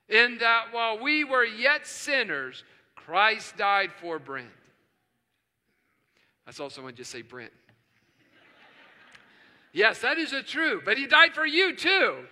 in 0.09 0.39
that 0.39 0.67
while 0.73 0.99
we 1.03 1.25
were 1.25 1.45
yet 1.45 1.87
sinners, 1.87 2.65
Christ 2.97 3.57
died 3.57 3.91
for 4.01 4.19
Brent. 4.19 4.49
I 6.47 6.53
saw 6.53 6.69
someone 6.69 6.95
just 6.95 7.11
say 7.11 7.23
Brent. 7.23 7.53
Yes, 9.73 10.01
that 10.01 10.19
is 10.19 10.33
a 10.33 10.43
true, 10.43 10.83
but 10.85 10.99
he 10.99 11.07
died 11.07 11.35
for 11.35 11.47
you 11.47 11.75
too. 11.75 12.25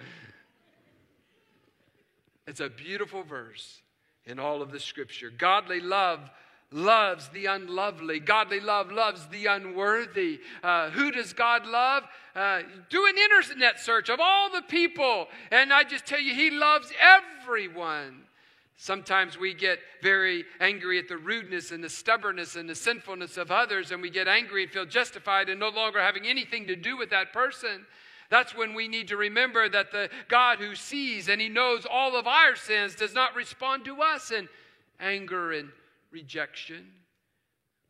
It's 2.47 2.61
a 2.61 2.69
beautiful 2.69 3.23
verse 3.23 3.83
in 4.25 4.39
all 4.39 4.63
of 4.63 4.73
the 4.73 4.81
scripture. 4.81 5.31
Godly 5.31 5.81
love 5.81 6.31
loves 6.71 7.29
the 7.29 7.47
unlovely. 7.47 8.21
Godly 8.21 8.61
love 8.61 8.91
loves 8.91 9.27
the 9.29 9.47
unworthy. 9.47 10.41
Uh, 10.63 10.91
who 10.91 11.11
does 11.11 11.33
God 11.33 11.67
love? 11.67 12.05
Uh, 12.35 12.63
do 12.91 13.07
an 13.07 13.17
internet 13.17 13.81
search 13.81 14.09
of 14.09 14.21
all 14.21 14.51
the 14.51 14.63
people, 14.63 15.29
and 15.51 15.73
I 15.73 15.85
just 15.85 16.07
tell 16.07 16.21
you, 16.21 16.35
He 16.35 16.51
loves 16.51 16.93
everyone. 17.01 18.23
Sometimes 18.81 19.37
we 19.37 19.55
get 19.55 19.81
very 20.03 20.45
angry 20.61 21.01
at 21.01 21.09
the 21.09 21.17
rudeness 21.17 21.73
and 21.73 21.83
the 21.83 21.89
stubbornness 21.89 22.55
and 22.55 22.69
the 22.69 22.77
sinfulness 22.77 23.37
of 23.37 23.51
others, 23.51 23.91
and 23.91 24.01
we 24.01 24.09
get 24.09 24.29
angry 24.29 24.63
and 24.63 24.73
feel 24.73 24.87
justified 24.87 25.49
in 25.49 25.59
no 25.59 25.69
longer 25.69 26.01
having 26.01 26.27
anything 26.27 26.69
to 26.69 26.77
do 26.77 26.97
with 26.97 27.11
that 27.11 27.33
person. 27.33 27.85
That's 28.31 28.55
when 28.55 28.75
we 28.75 28.87
need 28.87 29.09
to 29.09 29.17
remember 29.17 29.69
that 29.69 29.91
the 29.91 30.11
God 30.29 30.59
who 30.59 30.77
sees 30.77 31.29
and 31.29 31.41
He 31.41 31.49
knows 31.49 31.87
all 31.91 32.15
of 32.15 32.29
our 32.29 32.55
sins 32.55 32.95
does 32.95 33.15
not 33.15 33.35
respond 33.35 33.85
to 33.87 34.01
us 34.01 34.31
in 34.31 34.49
anger 35.01 35.51
and 35.51 35.71
rejection. 36.13 36.87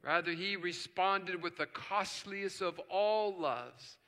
Rather, 0.02 0.32
He 0.32 0.56
responded 0.56 1.42
with 1.42 1.58
the 1.58 1.66
costliest 1.66 2.62
of 2.62 2.78
all 2.88 3.38
loves, 3.38 3.98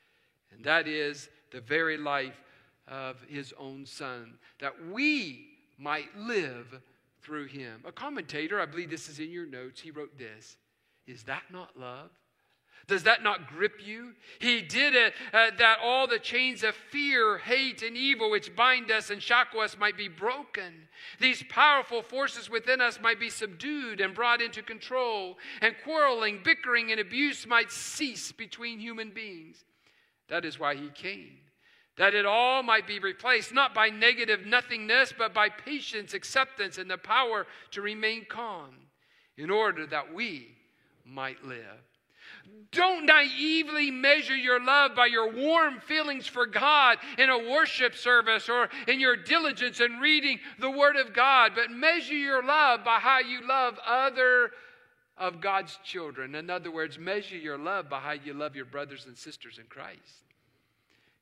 and 0.50 0.64
that 0.64 0.88
is 0.88 1.28
the 1.52 1.60
very 1.60 1.98
life 1.98 2.40
of 2.88 3.22
His 3.28 3.52
own 3.58 3.84
Son, 3.84 4.38
that 4.60 4.74
we 4.86 5.46
might 5.80 6.14
live 6.16 6.80
through 7.22 7.46
him. 7.46 7.82
A 7.86 7.92
commentator, 7.92 8.60
I 8.60 8.66
believe 8.66 8.90
this 8.90 9.08
is 9.08 9.18
in 9.18 9.30
your 9.30 9.46
notes, 9.46 9.80
he 9.80 9.90
wrote 9.90 10.16
this 10.18 10.56
Is 11.06 11.24
that 11.24 11.44
not 11.50 11.78
love? 11.78 12.10
Does 12.86 13.02
that 13.04 13.22
not 13.22 13.46
grip 13.46 13.74
you? 13.84 14.14
He 14.40 14.62
did 14.62 14.94
it 14.94 15.12
uh, 15.32 15.50
that 15.58 15.78
all 15.82 16.08
the 16.08 16.18
chains 16.18 16.64
of 16.64 16.74
fear, 16.74 17.38
hate, 17.38 17.82
and 17.82 17.96
evil 17.96 18.30
which 18.30 18.56
bind 18.56 18.90
us 18.90 19.10
and 19.10 19.22
shackle 19.22 19.60
us 19.60 19.78
might 19.78 19.96
be 19.96 20.08
broken. 20.08 20.88
These 21.20 21.44
powerful 21.48 22.02
forces 22.02 22.50
within 22.50 22.80
us 22.80 22.98
might 23.00 23.20
be 23.20 23.30
subdued 23.30 24.00
and 24.00 24.14
brought 24.14 24.40
into 24.40 24.62
control, 24.62 25.36
and 25.60 25.76
quarreling, 25.84 26.40
bickering, 26.42 26.90
and 26.90 26.98
abuse 26.98 27.46
might 27.46 27.70
cease 27.70 28.32
between 28.32 28.80
human 28.80 29.10
beings. 29.10 29.64
That 30.28 30.44
is 30.44 30.58
why 30.58 30.74
he 30.74 30.88
came 30.88 31.36
that 32.00 32.14
it 32.14 32.24
all 32.24 32.62
might 32.62 32.86
be 32.86 32.98
replaced, 32.98 33.52
not 33.52 33.74
by 33.74 33.90
negative 33.90 34.46
nothingness, 34.46 35.12
but 35.18 35.34
by 35.34 35.50
patience, 35.50 36.14
acceptance, 36.14 36.78
and 36.78 36.90
the 36.90 36.96
power 36.96 37.46
to 37.70 37.82
remain 37.82 38.24
calm, 38.24 38.70
in 39.36 39.50
order 39.50 39.86
that 39.86 40.14
we 40.14 40.48
might 41.04 41.44
live. 41.44 41.60
Don't 42.72 43.04
naively 43.04 43.90
measure 43.90 44.34
your 44.34 44.64
love 44.64 44.94
by 44.94 45.08
your 45.08 45.30
warm 45.30 45.78
feelings 45.78 46.26
for 46.26 46.46
God 46.46 46.96
in 47.18 47.28
a 47.28 47.50
worship 47.50 47.94
service 47.94 48.48
or 48.48 48.70
in 48.88 48.98
your 48.98 49.16
diligence 49.16 49.78
in 49.82 49.98
reading 49.98 50.40
the 50.58 50.70
Word 50.70 50.96
of 50.96 51.12
God, 51.12 51.52
but 51.54 51.70
measure 51.70 52.14
your 52.14 52.42
love 52.42 52.82
by 52.82 52.98
how 52.98 53.18
you 53.18 53.46
love 53.46 53.78
other 53.86 54.52
of 55.18 55.42
God's 55.42 55.78
children. 55.84 56.34
In 56.34 56.48
other 56.48 56.70
words, 56.70 56.98
measure 56.98 57.36
your 57.36 57.58
love 57.58 57.90
by 57.90 58.00
how 58.00 58.12
you 58.12 58.32
love 58.32 58.56
your 58.56 58.64
brothers 58.64 59.04
and 59.04 59.18
sisters 59.18 59.58
in 59.58 59.66
Christ. 59.66 60.29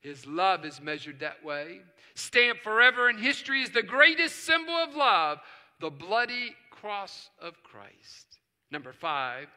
His 0.01 0.27
love 0.27 0.65
is 0.65 0.81
measured 0.81 1.21
that 1.21 1.45
way. 1.45 1.81
Stamped 2.15 2.63
forever 2.63 3.09
in 3.11 3.19
history 3.19 3.63
is 3.63 3.71
the 3.71 3.83
greatest 3.83 4.45
symbol 4.45 4.75
of 4.75 4.95
love, 4.95 5.39
the 5.81 5.91
bloody 5.91 6.55
cross 6.71 7.31
of 7.41 7.63
Christ. 7.63 8.39
Number 8.71 8.93
five, 8.93 9.49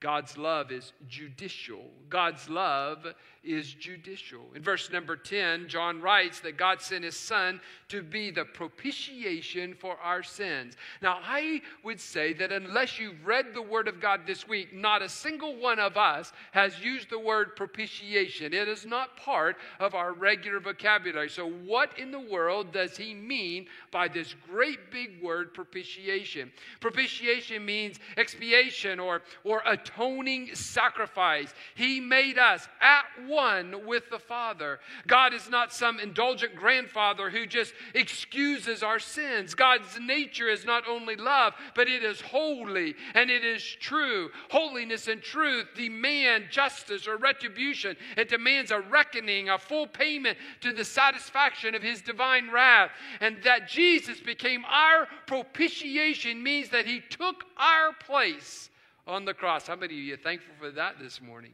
God's 0.00 0.38
love 0.38 0.70
is 0.70 0.92
judicial. 1.06 1.90
God's 2.08 2.48
love 2.48 3.06
is 3.44 3.72
judicial. 3.72 4.46
In 4.54 4.62
verse 4.62 4.90
number 4.90 5.16
10, 5.16 5.68
John 5.68 6.00
writes 6.00 6.40
that 6.40 6.56
God 6.56 6.82
sent 6.82 7.04
his 7.04 7.16
son 7.16 7.60
to 7.88 8.02
be 8.02 8.30
the 8.30 8.44
propitiation 8.44 9.74
for 9.74 9.96
our 10.02 10.22
sins. 10.22 10.76
Now, 11.00 11.18
I 11.24 11.62
would 11.84 12.00
say 12.00 12.32
that 12.34 12.52
unless 12.52 12.98
you've 12.98 13.26
read 13.26 13.54
the 13.54 13.62
word 13.62 13.88
of 13.88 14.00
God 14.00 14.22
this 14.26 14.46
week, 14.46 14.74
not 14.74 15.02
a 15.02 15.08
single 15.08 15.56
one 15.56 15.78
of 15.78 15.96
us 15.96 16.32
has 16.52 16.80
used 16.80 17.10
the 17.10 17.18
word 17.18 17.56
propitiation. 17.56 18.52
It 18.52 18.68
is 18.68 18.84
not 18.84 19.16
part 19.16 19.56
of 19.78 19.94
our 19.94 20.12
regular 20.12 20.60
vocabulary. 20.60 21.30
So, 21.30 21.48
what 21.48 21.98
in 21.98 22.10
the 22.10 22.20
world 22.20 22.72
does 22.72 22.96
he 22.96 23.14
mean 23.14 23.66
by 23.90 24.08
this 24.08 24.34
great 24.50 24.90
big 24.90 25.22
word 25.22 25.54
propitiation? 25.54 26.52
Propitiation 26.80 27.64
means 27.64 27.98
expiation 28.16 29.00
or, 29.00 29.22
or 29.44 29.62
atoning 29.64 30.54
sacrifice. 30.54 31.54
He 31.74 32.00
made 32.00 32.38
us 32.38 32.68
at 32.80 33.04
one 33.28 33.86
with 33.86 34.10
the 34.10 34.18
Father. 34.18 34.80
God 35.06 35.34
is 35.34 35.48
not 35.48 35.72
some 35.72 36.00
indulgent 36.00 36.56
grandfather 36.56 37.30
who 37.30 37.46
just 37.46 37.74
excuses 37.94 38.82
our 38.82 38.98
sins. 38.98 39.54
God's 39.54 39.98
nature 40.00 40.48
is 40.48 40.64
not 40.64 40.84
only 40.88 41.16
love, 41.16 41.54
but 41.74 41.88
it 41.88 42.02
is 42.02 42.20
holy 42.20 42.94
and 43.14 43.30
it 43.30 43.44
is 43.44 43.62
true. 43.62 44.30
Holiness 44.50 45.08
and 45.08 45.22
truth 45.22 45.66
demand 45.74 46.46
justice 46.50 47.06
or 47.06 47.16
retribution. 47.16 47.96
It 48.16 48.28
demands 48.28 48.70
a 48.70 48.80
reckoning, 48.80 49.50
a 49.50 49.58
full 49.58 49.86
payment 49.86 50.38
to 50.62 50.72
the 50.72 50.84
satisfaction 50.84 51.74
of 51.74 51.82
his 51.82 52.00
divine 52.02 52.50
wrath. 52.50 52.90
And 53.20 53.42
that 53.44 53.68
Jesus 53.68 54.20
became 54.20 54.64
our 54.64 55.06
propitiation 55.26 56.42
means 56.42 56.70
that 56.70 56.86
he 56.86 57.00
took 57.00 57.44
our 57.56 57.92
place 57.92 58.70
on 59.06 59.24
the 59.24 59.34
cross. 59.34 59.66
How 59.66 59.76
many 59.76 59.94
of 59.94 60.00
you 60.00 60.14
are 60.14 60.18
thankful 60.18 60.54
for 60.58 60.70
that 60.72 60.98
this 60.98 61.20
morning? 61.20 61.52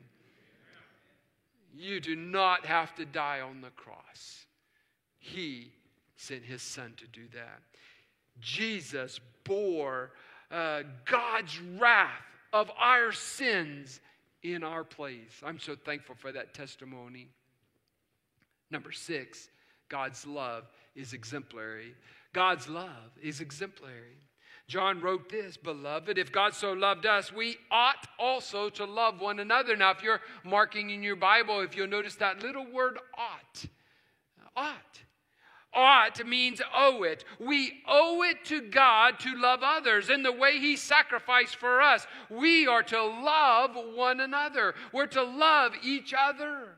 You 1.77 2.01
do 2.01 2.15
not 2.15 2.67
have 2.67 2.95
to 2.97 3.05
die 3.05 3.41
on 3.41 3.61
the 3.61 3.71
cross. 3.71 4.47
He 5.19 5.73
sent 6.17 6.45
his 6.45 6.63
son 6.63 6.95
to 6.99 7.07
do 7.09 7.27
that. 7.35 7.61
Jesus 8.41 9.21
bore 9.45 10.13
uh, 10.51 10.83
God's 11.05 11.59
wrath 11.79 12.11
of 12.53 12.71
our 12.79 13.13
sins 13.13 14.01
in 14.43 14.63
our 14.63 14.85
place. 14.85 15.43
I'm 15.45 15.59
so 15.59 15.75
thankful 15.75 16.15
for 16.15 16.31
that 16.33 16.55
testimony. 16.55 17.29
Number 18.71 18.93
six, 18.93 19.49
God's 19.89 20.27
love 20.27 20.65
is 20.95 21.13
exemplary. 21.13 21.95
God's 22.33 22.69
love 22.69 23.19
is 23.23 23.41
exemplary. 23.41 24.19
John 24.67 25.01
wrote 25.01 25.29
this, 25.29 25.57
Beloved, 25.57 26.17
if 26.17 26.33
God 26.33 26.55
so 26.55 26.73
loved 26.73 27.05
us, 27.05 27.33
we 27.33 27.57
ought 27.71 28.07
also 28.19 28.71
to 28.71 28.85
love 28.85 29.21
one 29.21 29.39
another. 29.39 29.77
Now, 29.77 29.91
if 29.91 30.03
you're 30.03 30.23
marking 30.43 30.91
in 30.91 31.03
your 31.03 31.17
Bible, 31.17 31.61
if 31.61 31.77
you'll 31.77 31.87
notice 31.87 32.15
that 32.17 32.43
little 32.43 32.67
word 32.73 32.99
ought, 33.19 33.67
ought. 34.57 35.01
Ought 35.77 36.25
means 36.25 36.63
owe 36.75 37.03
it. 37.03 37.25
We 37.41 37.83
owe 37.89 38.23
it 38.23 38.45
to 38.47 38.61
God 38.63 39.19
to 39.21 39.37
love 39.37 39.61
others 39.63 40.09
in 40.09 40.23
the 40.23 40.33
way 40.33 40.59
He 40.59 40.77
sacrificed 40.77 41.57
for 41.57 41.83
us. 41.83 42.07
We 42.31 42.67
are 42.67 42.85
to 42.85 43.03
love 43.03 43.73
one 43.95 44.21
another. 44.21 44.75
We're 44.93 45.07
to 45.09 45.23
love 45.23 45.73
each 45.83 46.15
other. 46.17 46.77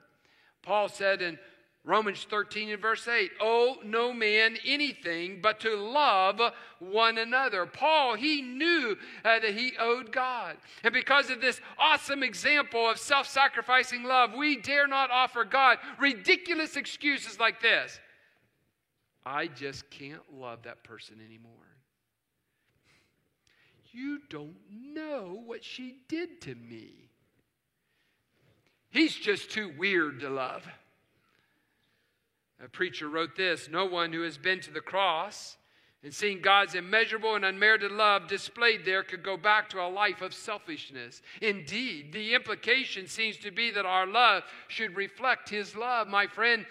Paul 0.62 0.88
said 0.88 1.20
in 1.20 1.38
Romans 1.86 2.26
13 2.28 2.70
and 2.70 2.82
verse 2.82 3.06
8, 3.06 3.30
owe 3.40 3.76
no 3.84 4.12
man 4.12 4.56
anything 4.66 5.38
but 5.40 5.60
to 5.60 5.76
love 5.76 6.40
one 6.80 7.16
another. 7.16 7.64
Paul, 7.64 8.16
he 8.16 8.42
knew 8.42 8.96
uh, 9.24 9.38
that 9.38 9.54
he 9.54 9.72
owed 9.78 10.10
God. 10.10 10.56
And 10.82 10.92
because 10.92 11.30
of 11.30 11.40
this 11.40 11.60
awesome 11.78 12.24
example 12.24 12.90
of 12.90 12.98
self 12.98 13.28
sacrificing 13.28 14.02
love, 14.02 14.34
we 14.34 14.56
dare 14.56 14.88
not 14.88 15.12
offer 15.12 15.44
God 15.44 15.78
ridiculous 16.00 16.76
excuses 16.76 17.38
like 17.38 17.62
this 17.62 18.00
I 19.24 19.46
just 19.46 19.88
can't 19.88 20.22
love 20.36 20.64
that 20.64 20.82
person 20.82 21.20
anymore. 21.24 21.52
You 23.92 24.18
don't 24.28 24.56
know 24.70 25.40
what 25.46 25.62
she 25.62 25.98
did 26.08 26.40
to 26.42 26.54
me. 26.56 27.10
He's 28.90 29.14
just 29.14 29.52
too 29.52 29.72
weird 29.78 30.18
to 30.20 30.30
love. 30.30 30.66
A 32.64 32.68
preacher 32.68 33.08
wrote 33.08 33.36
this 33.36 33.68
No 33.68 33.84
one 33.84 34.12
who 34.12 34.22
has 34.22 34.38
been 34.38 34.60
to 34.60 34.70
the 34.70 34.80
cross 34.80 35.56
and 36.02 36.14
seen 36.14 36.40
God's 36.40 36.74
immeasurable 36.74 37.34
and 37.34 37.44
unmerited 37.44 37.90
love 37.90 38.28
displayed 38.28 38.84
there 38.84 39.02
could 39.02 39.22
go 39.22 39.36
back 39.36 39.68
to 39.70 39.80
a 39.80 39.88
life 39.88 40.22
of 40.22 40.32
selfishness. 40.32 41.20
Indeed, 41.42 42.12
the 42.12 42.34
implication 42.34 43.08
seems 43.08 43.36
to 43.38 43.50
be 43.50 43.70
that 43.72 43.86
our 43.86 44.06
love 44.06 44.44
should 44.68 44.96
reflect 44.96 45.48
His 45.48 45.74
love. 45.74 46.06
My 46.06 46.26
friend, 46.26 46.64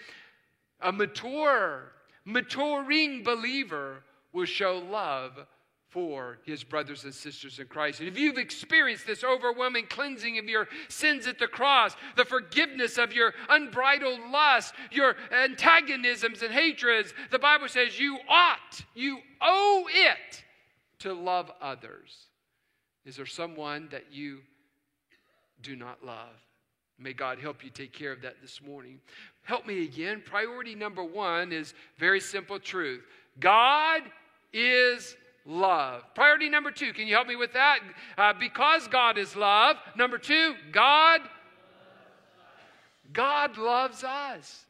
a 0.80 0.90
mature, 0.90 1.92
maturing 2.24 3.22
believer 3.22 4.02
will 4.32 4.46
show 4.46 4.78
love 4.78 5.46
for 5.88 6.38
his 6.44 6.64
brothers 6.64 7.04
and 7.04 7.14
sisters 7.14 7.58
in 7.58 7.66
Christ. 7.66 8.00
And 8.00 8.08
if 8.08 8.18
you've 8.18 8.38
experienced 8.38 9.06
this 9.06 9.24
overwhelming 9.24 9.86
cleansing 9.86 10.38
of 10.38 10.46
your 10.46 10.68
sins 10.88 11.26
at 11.26 11.38
the 11.38 11.46
cross, 11.46 11.96
the 12.16 12.24
forgiveness 12.24 12.98
of 12.98 13.12
your 13.12 13.32
unbridled 13.48 14.20
lust, 14.30 14.74
your 14.90 15.16
antagonisms 15.32 16.42
and 16.42 16.52
hatreds, 16.52 17.14
the 17.30 17.38
Bible 17.38 17.68
says 17.68 17.98
you 17.98 18.18
ought, 18.28 18.84
you 18.94 19.18
owe 19.40 19.84
it 19.88 20.44
to 21.00 21.14
love 21.14 21.50
others. 21.60 22.26
Is 23.04 23.16
there 23.16 23.26
someone 23.26 23.88
that 23.92 24.12
you 24.12 24.40
do 25.62 25.76
not 25.76 26.04
love? 26.04 26.34
May 26.98 27.12
God 27.12 27.38
help 27.38 27.62
you 27.62 27.70
take 27.70 27.92
care 27.92 28.10
of 28.10 28.22
that 28.22 28.40
this 28.40 28.60
morning. 28.62 29.00
Help 29.42 29.66
me 29.66 29.84
again. 29.84 30.22
Priority 30.24 30.74
number 30.74 31.04
one 31.04 31.52
is 31.52 31.74
very 31.98 32.20
simple 32.20 32.58
truth 32.58 33.04
God 33.38 34.02
is 34.52 35.16
love. 35.46 36.02
Priority 36.14 36.48
number 36.48 36.70
two, 36.70 36.92
can 36.92 37.06
you 37.06 37.14
help 37.14 37.28
me 37.28 37.36
with 37.36 37.52
that? 37.54 37.78
Uh, 38.18 38.32
because 38.38 38.88
God 38.88 39.16
is 39.16 39.36
love. 39.36 39.76
Number 39.96 40.18
two, 40.18 40.54
God, 40.72 41.20
God 43.12 43.56
loves 43.56 44.04
us. 44.04 44.66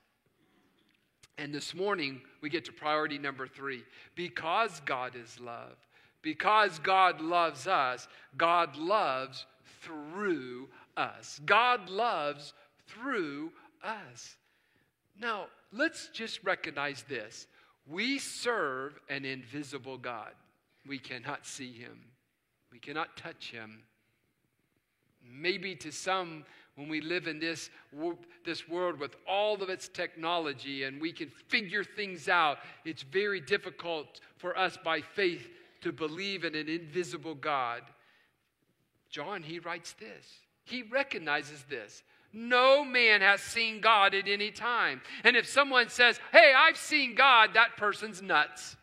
And 1.39 1.55
this 1.55 1.75
morning 1.75 2.21
we 2.41 2.49
get 2.49 2.65
to 2.67 2.73
priority 2.73 3.19
number 3.19 3.47
three. 3.47 3.83
Because 4.15 4.81
God 4.85 5.15
is 5.17 5.41
love, 5.41 5.77
because 6.23 6.79
God 6.79 7.21
loves 7.21 7.67
us, 7.67 8.09
God 8.37 8.77
loves 8.77 9.47
through 9.83 10.69
us. 10.97 11.41
God 11.45 11.89
loves 11.89 12.55
through 12.87 13.53
us. 13.83 14.37
Now, 15.19 15.47
let's 15.73 16.09
just 16.09 16.43
recognize 16.45 17.05
this. 17.09 17.47
We 17.89 18.19
serve 18.19 18.99
an 19.09 19.25
invisible 19.25 19.99
God. 19.99 20.33
We 20.89 20.99
cannot 20.99 21.47
see 21.47 21.73
him, 21.73 22.01
we 22.73 22.79
cannot 22.79 23.17
touch 23.17 23.51
him. 23.51 23.83
Maybe 25.29 25.75
to 25.77 25.91
some, 25.91 26.45
when 26.77 26.89
we 26.89 27.01
live 27.01 27.27
in 27.27 27.41
this, 27.41 27.71
this 28.45 28.69
world 28.69 29.01
with 29.01 29.17
all 29.27 29.61
of 29.61 29.69
its 29.69 29.89
technology 29.89 30.85
and 30.85 31.01
we 31.01 31.11
can 31.11 31.33
figure 31.49 31.83
things 31.83 32.29
out, 32.29 32.59
it's 32.85 33.03
very 33.03 33.41
difficult 33.41 34.21
for 34.37 34.57
us 34.57 34.79
by 34.85 35.01
faith 35.01 35.49
to 35.81 35.91
believe 35.91 36.45
in 36.45 36.55
an 36.55 36.69
invisible 36.69 37.35
God. 37.35 37.83
John, 39.11 39.43
he 39.43 39.59
writes 39.59 39.95
this. 39.95 40.27
He 40.65 40.83
recognizes 40.83 41.65
this. 41.65 42.03
No 42.33 42.85
man 42.85 43.23
has 43.23 43.41
seen 43.41 43.81
God 43.81 44.15
at 44.15 44.29
any 44.29 44.51
time. 44.51 45.01
And 45.25 45.37
if 45.37 45.49
someone 45.49 45.89
says, 45.89 46.21
Hey, 46.33 46.53
I've 46.57 46.77
seen 46.77 47.15
God, 47.15 47.51
that 47.55 47.77
person's 47.77 48.21
nuts. 48.21 48.77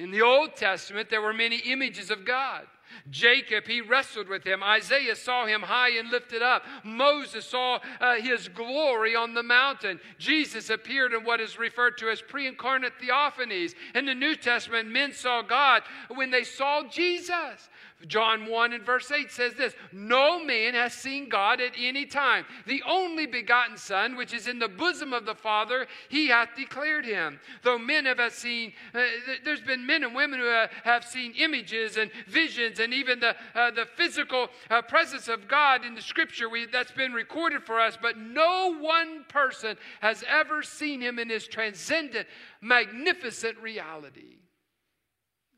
In 0.00 0.10
the 0.10 0.22
Old 0.22 0.56
Testament, 0.56 1.10
there 1.10 1.20
were 1.20 1.34
many 1.34 1.58
images 1.58 2.10
of 2.10 2.24
God. 2.24 2.66
Jacob, 3.10 3.66
he 3.66 3.82
wrestled 3.82 4.28
with 4.28 4.44
him. 4.44 4.62
Isaiah 4.62 5.14
saw 5.14 5.44
him 5.44 5.60
high 5.60 5.90
and 5.90 6.10
lifted 6.10 6.40
up. 6.40 6.64
Moses 6.84 7.44
saw 7.44 7.80
uh, 8.00 8.16
his 8.16 8.48
glory 8.48 9.14
on 9.14 9.34
the 9.34 9.42
mountain. 9.42 10.00
Jesus 10.18 10.70
appeared 10.70 11.12
in 11.12 11.22
what 11.22 11.38
is 11.38 11.58
referred 11.58 11.98
to 11.98 12.08
as 12.08 12.22
pre 12.22 12.46
incarnate 12.46 12.94
theophanies. 12.98 13.74
In 13.94 14.06
the 14.06 14.14
New 14.14 14.34
Testament, 14.36 14.88
men 14.88 15.12
saw 15.12 15.42
God 15.42 15.82
when 16.08 16.30
they 16.30 16.44
saw 16.44 16.82
Jesus. 16.88 17.68
John 18.06 18.46
1 18.46 18.72
and 18.72 18.84
verse 18.84 19.10
8 19.10 19.30
says 19.30 19.54
this 19.54 19.74
No 19.92 20.42
man 20.42 20.74
has 20.74 20.94
seen 20.94 21.28
God 21.28 21.60
at 21.60 21.72
any 21.78 22.06
time. 22.06 22.46
The 22.66 22.82
only 22.88 23.26
begotten 23.26 23.76
Son, 23.76 24.16
which 24.16 24.32
is 24.32 24.48
in 24.48 24.58
the 24.58 24.68
bosom 24.68 25.12
of 25.12 25.26
the 25.26 25.34
Father, 25.34 25.86
he 26.08 26.28
hath 26.28 26.56
declared 26.56 27.04
him. 27.04 27.40
Though 27.62 27.78
men 27.78 28.06
have 28.06 28.20
seen, 28.32 28.72
uh, 28.94 29.02
there's 29.44 29.60
been 29.60 29.84
men 29.84 30.02
and 30.02 30.14
women 30.14 30.40
who 30.40 30.66
have 30.84 31.04
seen 31.04 31.34
images 31.36 31.98
and 31.98 32.10
visions 32.26 32.80
and 32.80 32.94
even 32.94 33.20
the, 33.20 33.36
uh, 33.54 33.70
the 33.70 33.86
physical 33.96 34.48
uh, 34.70 34.80
presence 34.82 35.28
of 35.28 35.46
God 35.46 35.84
in 35.84 35.94
the 35.94 36.02
scripture 36.02 36.48
we, 36.48 36.66
that's 36.66 36.92
been 36.92 37.12
recorded 37.12 37.64
for 37.64 37.80
us, 37.80 37.98
but 38.00 38.16
no 38.16 38.76
one 38.78 39.24
person 39.28 39.76
has 40.00 40.24
ever 40.26 40.62
seen 40.62 41.00
him 41.02 41.18
in 41.18 41.28
his 41.28 41.46
transcendent, 41.46 42.26
magnificent 42.62 43.58
reality. 43.58 44.38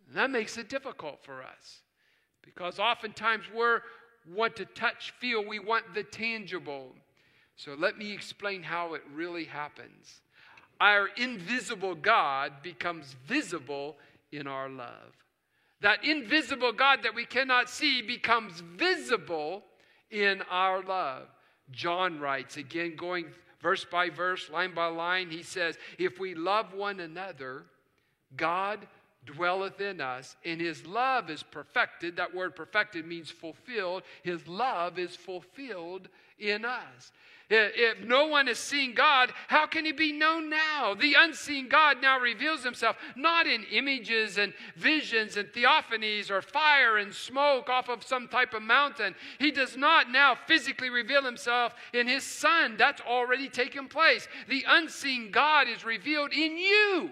And 0.09 0.17
that 0.17 0.31
makes 0.31 0.59
it 0.59 0.69
difficult 0.69 1.25
for 1.25 1.43
us 1.43 1.82
Because 2.45 2.79
oftentimes 2.79 3.45
we're 3.55 3.83
want 4.31 4.57
to 4.57 4.65
touch, 4.65 5.13
feel, 5.19 5.45
we 5.45 5.59
want 5.59 5.95
the 5.95 6.03
tangible. 6.03 6.93
So 7.57 7.75
let 7.75 7.99
me 7.99 8.13
explain 8.13 8.63
how 8.63 8.95
it 8.95 9.03
really 9.13 9.45
happens. 9.45 10.21
Our 10.81 11.09
invisible 11.17 11.95
God 11.95 12.53
becomes 12.63 13.15
visible 13.27 13.97
in 14.31 14.47
our 14.47 14.69
love. 14.69 15.13
That 15.81 16.05
invisible 16.05 16.73
God 16.73 17.01
that 17.03 17.15
we 17.15 17.25
cannot 17.25 17.69
see 17.69 18.03
becomes 18.03 18.61
visible 18.61 19.65
in 20.11 20.43
our 20.51 20.83
love. 20.83 21.27
John 21.71 22.21
writes, 22.21 22.57
again, 22.57 22.95
going 22.97 23.27
verse 23.61 23.85
by 23.85 24.11
verse, 24.11 24.51
line 24.51 24.75
by 24.75 24.87
line, 24.87 25.31
he 25.31 25.43
says, 25.43 25.77
If 25.99 26.21
we 26.21 26.35
love 26.35 26.75
one 26.75 27.01
another, 27.01 27.65
God 28.37 28.87
dwelleth 29.25 29.81
in 29.81 30.01
us, 30.01 30.37
and 30.45 30.61
his 30.61 30.87
love 30.87 31.31
is 31.31 31.43
perfected. 31.43 32.17
That 32.17 32.35
word 32.35 32.57
perfected 32.57 33.07
means 33.07 33.31
fulfilled. 33.31 34.03
His 34.23 34.47
love 34.49 34.99
is 34.99 35.15
fulfilled 35.15 36.09
in 36.39 36.65
us. 36.65 37.13
If 37.55 38.01
no 38.01 38.29
one 38.29 38.47
has 38.47 38.59
seen 38.59 38.95
God, 38.95 39.31
how 39.49 39.67
can 39.67 39.85
he 39.85 39.93
be 39.93 40.11
known 40.11 40.49
now? 40.49 40.95
The 40.95 41.15
unseen 41.19 41.69
God 41.69 42.01
now 42.01 42.19
reveals 42.19 42.65
himself 42.65 42.97
not 43.15 43.47
in 43.47 43.65
images 43.65 44.39
and 44.39 44.55
visions 44.75 45.37
and 45.37 45.49
theophanies 45.49 46.31
or 46.31 46.41
fire 46.41 46.97
and 46.97 47.13
smoke 47.13 47.69
off 47.69 47.91
of 47.91 48.05
some 48.05 48.27
type 48.27 48.55
of 48.55 48.63
mountain. 48.63 49.15
He 49.39 49.51
does 49.51 49.77
not 49.77 50.11
now 50.11 50.35
physically 50.47 50.89
reveal 50.89 51.25
himself 51.25 51.75
in 51.93 52.09
his 52.09 52.25
Son. 52.25 52.77
That's 52.79 53.03
already 53.03 53.51
taken 53.51 53.87
place. 53.87 54.29
The 54.49 54.65
unseen 54.67 55.31
God 55.31 55.69
is 55.69 55.85
revealed 55.85 56.33
in 56.33 56.57
you 56.57 57.11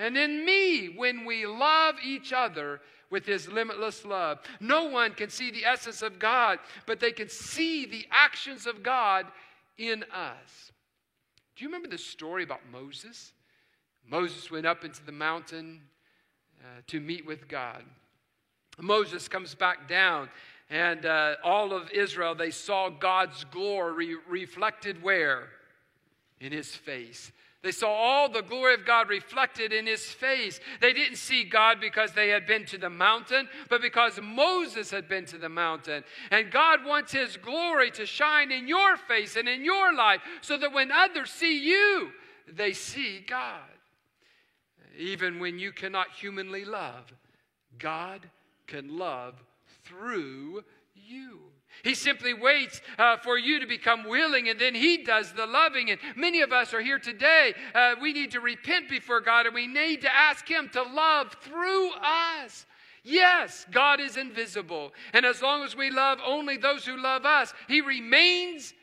and 0.00 0.16
in 0.16 0.44
me 0.46 0.86
when 0.88 1.26
we 1.26 1.44
love 1.46 1.96
each 2.02 2.32
other 2.32 2.80
with 3.10 3.26
his 3.26 3.48
limitless 3.48 4.04
love. 4.04 4.38
No 4.58 4.86
one 4.86 5.12
can 5.12 5.28
see 5.28 5.50
the 5.50 5.66
essence 5.66 6.00
of 6.00 6.18
God, 6.18 6.58
but 6.86 7.00
they 7.00 7.12
can 7.12 7.28
see 7.28 7.84
the 7.84 8.06
actions 8.10 8.66
of 8.66 8.82
God 8.82 9.26
in 9.76 10.04
us. 10.04 10.72
Do 11.54 11.64
you 11.64 11.68
remember 11.68 11.88
the 11.88 11.98
story 11.98 12.42
about 12.42 12.60
Moses? 12.72 13.32
Moses 14.08 14.50
went 14.50 14.64
up 14.64 14.84
into 14.84 15.04
the 15.04 15.12
mountain 15.12 15.82
uh, 16.62 16.80
to 16.86 16.98
meet 16.98 17.26
with 17.26 17.46
God. 17.46 17.84
Moses 18.78 19.28
comes 19.28 19.54
back 19.54 19.86
down, 19.86 20.30
and 20.70 21.04
uh, 21.04 21.34
all 21.44 21.74
of 21.74 21.90
Israel, 21.90 22.34
they 22.34 22.50
saw 22.50 22.88
God's 22.88 23.44
glory 23.44 24.16
reflected 24.26 25.02
where? 25.02 25.48
In 26.40 26.52
his 26.52 26.74
face. 26.74 27.32
They 27.62 27.72
saw 27.72 27.90
all 27.90 28.30
the 28.30 28.40
glory 28.40 28.72
of 28.72 28.86
God 28.86 29.10
reflected 29.10 29.72
in 29.72 29.86
his 29.86 30.04
face. 30.06 30.60
They 30.80 30.94
didn't 30.94 31.16
see 31.16 31.44
God 31.44 31.78
because 31.78 32.12
they 32.12 32.30
had 32.30 32.46
been 32.46 32.64
to 32.66 32.78
the 32.78 32.88
mountain, 32.88 33.48
but 33.68 33.82
because 33.82 34.18
Moses 34.22 34.90
had 34.90 35.08
been 35.08 35.26
to 35.26 35.36
the 35.36 35.50
mountain. 35.50 36.02
And 36.30 36.50
God 36.50 36.86
wants 36.86 37.12
his 37.12 37.36
glory 37.36 37.90
to 37.92 38.06
shine 38.06 38.50
in 38.50 38.66
your 38.66 38.96
face 38.96 39.36
and 39.36 39.46
in 39.46 39.62
your 39.62 39.94
life 39.94 40.22
so 40.40 40.56
that 40.56 40.72
when 40.72 40.90
others 40.90 41.30
see 41.30 41.62
you, 41.62 42.10
they 42.50 42.72
see 42.72 43.20
God. 43.26 43.60
Even 44.98 45.38
when 45.38 45.58
you 45.58 45.70
cannot 45.70 46.12
humanly 46.12 46.64
love, 46.64 47.12
God 47.78 48.28
can 48.66 48.96
love 48.96 49.34
through 49.84 50.64
you. 50.94 51.40
He 51.82 51.94
simply 51.94 52.34
waits 52.34 52.80
uh, 52.98 53.16
for 53.18 53.38
you 53.38 53.60
to 53.60 53.66
become 53.66 54.04
willing 54.04 54.48
and 54.48 54.58
then 54.58 54.74
He 54.74 54.98
does 54.98 55.32
the 55.32 55.46
loving. 55.46 55.90
And 55.90 56.00
many 56.16 56.40
of 56.40 56.52
us 56.52 56.74
are 56.74 56.80
here 56.80 56.98
today. 56.98 57.54
Uh, 57.74 57.94
we 58.00 58.12
need 58.12 58.32
to 58.32 58.40
repent 58.40 58.88
before 58.88 59.20
God 59.20 59.46
and 59.46 59.54
we 59.54 59.66
need 59.66 60.02
to 60.02 60.14
ask 60.14 60.46
Him 60.48 60.68
to 60.72 60.82
love 60.82 61.36
through 61.42 61.90
us. 62.02 62.66
Yes, 63.02 63.66
God 63.70 64.00
is 64.00 64.16
invisible. 64.16 64.92
And 65.12 65.24
as 65.24 65.40
long 65.40 65.62
as 65.62 65.74
we 65.74 65.90
love 65.90 66.18
only 66.24 66.56
those 66.56 66.84
who 66.84 67.00
love 67.00 67.24
us, 67.24 67.54
He 67.66 67.80
remains 67.80 68.74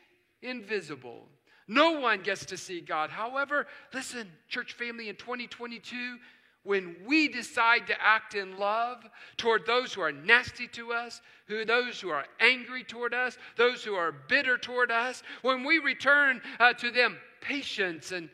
invisible. 0.42 1.28
No 1.68 2.00
one 2.00 2.22
gets 2.22 2.46
to 2.46 2.56
see 2.56 2.80
God. 2.80 3.10
However, 3.10 3.66
listen, 3.92 4.28
church 4.48 4.72
family, 4.72 5.10
in 5.10 5.16
2022, 5.16 6.16
when 6.64 6.96
we 7.06 7.28
decide 7.28 7.86
to 7.86 8.02
act 8.02 8.34
in 8.34 8.58
love 8.58 8.98
toward 9.36 9.64
those 9.66 9.94
who 9.94 10.00
are 10.00 10.12
nasty 10.12 10.66
to 10.68 10.92
us, 10.92 11.20
who 11.46 11.64
those 11.64 12.00
who 12.00 12.10
are 12.10 12.26
angry 12.40 12.84
toward 12.84 13.14
us, 13.14 13.38
those 13.56 13.82
who 13.82 13.94
are 13.94 14.12
bitter 14.12 14.58
toward 14.58 14.90
us, 14.90 15.22
when 15.42 15.64
we 15.64 15.78
return 15.78 16.40
uh, 16.60 16.72
to 16.74 16.90
them 16.90 17.16
patience 17.40 18.12
and 18.12 18.28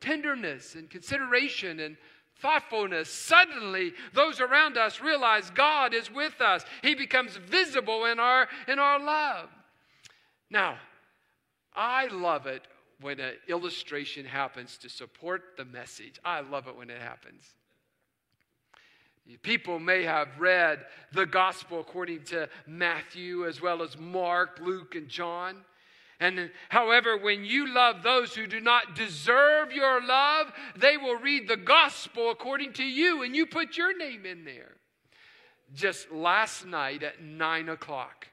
tenderness 0.00 0.74
and 0.74 0.88
consideration 0.88 1.80
and 1.80 1.96
thoughtfulness, 2.40 3.10
suddenly 3.10 3.92
those 4.14 4.40
around 4.40 4.78
us 4.78 5.00
realize 5.00 5.50
God 5.50 5.94
is 5.94 6.10
with 6.12 6.40
us. 6.40 6.64
He 6.82 6.94
becomes 6.94 7.36
visible 7.36 8.04
in 8.04 8.18
our 8.18 8.48
in 8.68 8.78
our 8.78 8.98
love. 8.98 9.48
Now, 10.50 10.76
I 11.74 12.06
love 12.06 12.46
it 12.46 12.66
when 13.00 13.20
an 13.20 13.34
illustration 13.48 14.26
happens 14.26 14.76
to 14.78 14.88
support 14.88 15.56
the 15.56 15.64
message. 15.64 16.20
I 16.24 16.40
love 16.40 16.66
it 16.66 16.76
when 16.76 16.90
it 16.90 17.00
happens. 17.00 17.54
People 19.36 19.78
may 19.78 20.02
have 20.02 20.28
read 20.38 20.84
the 21.12 21.26
gospel 21.26 21.80
according 21.80 22.24
to 22.24 22.48
Matthew 22.66 23.46
as 23.46 23.60
well 23.60 23.82
as 23.82 23.98
Mark, 23.98 24.58
Luke, 24.62 24.94
and 24.94 25.08
John. 25.08 25.64
And 26.20 26.50
however, 26.68 27.16
when 27.16 27.44
you 27.44 27.66
love 27.72 28.02
those 28.02 28.34
who 28.34 28.46
do 28.46 28.60
not 28.60 28.94
deserve 28.94 29.72
your 29.72 30.04
love, 30.04 30.52
they 30.76 30.98
will 30.98 31.16
read 31.16 31.48
the 31.48 31.56
gospel 31.56 32.30
according 32.30 32.74
to 32.74 32.84
you, 32.84 33.22
and 33.22 33.34
you 33.34 33.46
put 33.46 33.78
your 33.78 33.96
name 33.96 34.26
in 34.26 34.44
there. 34.44 34.76
Just 35.74 36.10
last 36.12 36.66
night 36.66 37.02
at 37.02 37.22
nine 37.22 37.68
o'clock, 37.70 38.26